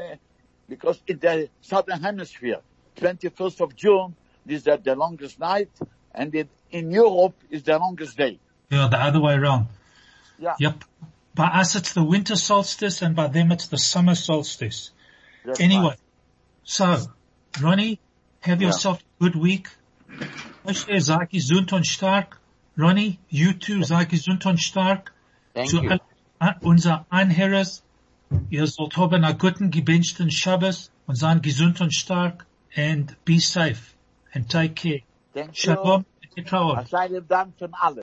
because 0.67 0.99
in 1.07 1.19
the 1.19 1.51
southern 1.61 2.01
hemisphere, 2.01 2.61
21st 2.97 3.61
of 3.61 3.77
June 3.77 4.17
is 4.47 4.63
the, 4.65 4.81
the 4.83 4.95
longest 4.95 5.39
night, 5.39 5.69
and 6.15 6.35
in, 6.35 6.49
in 6.71 6.91
Europe 6.91 7.37
is 7.51 7.65
the 7.65 7.79
longest 7.79 8.17
day. 8.17 8.39
Yeah, 8.71 8.89
the 8.91 8.97
other 8.97 9.21
way 9.21 9.35
around. 9.35 9.67
Yeah. 10.39 10.55
Yep. 10.59 10.85
By 11.35 11.49
us 11.61 11.77
it's 11.77 11.93
the 11.93 12.03
winter 12.03 12.37
solstice 12.37 13.03
and 13.03 13.15
by 13.15 13.29
them 13.29 13.53
it's 13.53 13.67
the 13.67 13.77
summer 13.77 14.15
solstice. 14.15 14.91
That's 15.45 15.61
Anyway, 15.61 15.89
right. 15.91 15.99
so, 16.65 16.97
Ronnie, 17.63 17.99
have 18.41 18.61
Yeah. 18.61 18.69
yourself 18.71 18.99
a 19.01 19.25
good 19.25 19.35
week. 19.37 19.69
Moshe, 20.65 21.01
sei 21.01 21.27
gesund 21.27 21.73
und 21.73 21.87
stark. 21.87 22.39
Ronnie, 22.79 23.19
you 23.29 23.53
too, 23.53 23.83
sei 23.83 24.05
gesund 24.05 24.47
und 24.47 24.59
stark. 24.61 25.13
Thank 25.55 25.69
Zu 25.71 25.83
you. 25.83 25.91
all- 26.39 26.57
unser 26.63 27.07
Anhörers, 27.11 27.83
ihr 28.51 28.67
sollt 28.67 28.97
haben 28.97 29.25
einen 29.25 29.39
guten, 29.39 29.71
gebenchten 29.71 30.31
Shabbos 30.31 30.91
und 31.07 31.17
seien 31.17 31.43
gesund 31.43 31.81
und 31.81 31.93
stark 31.95 32.47
and 32.77 33.17
be 33.25 33.41
safe 33.41 33.95
and 34.33 34.49
take 34.51 34.75
care. 34.75 35.01
Thank 35.35 35.49
you. 35.49 35.75
Shalom. 35.75 36.05
Tetraod. 36.35 36.79
A 36.79 36.85
silent 36.87 37.29
Dank 37.29 37.59
von 37.59 37.75
allen. 37.75 37.99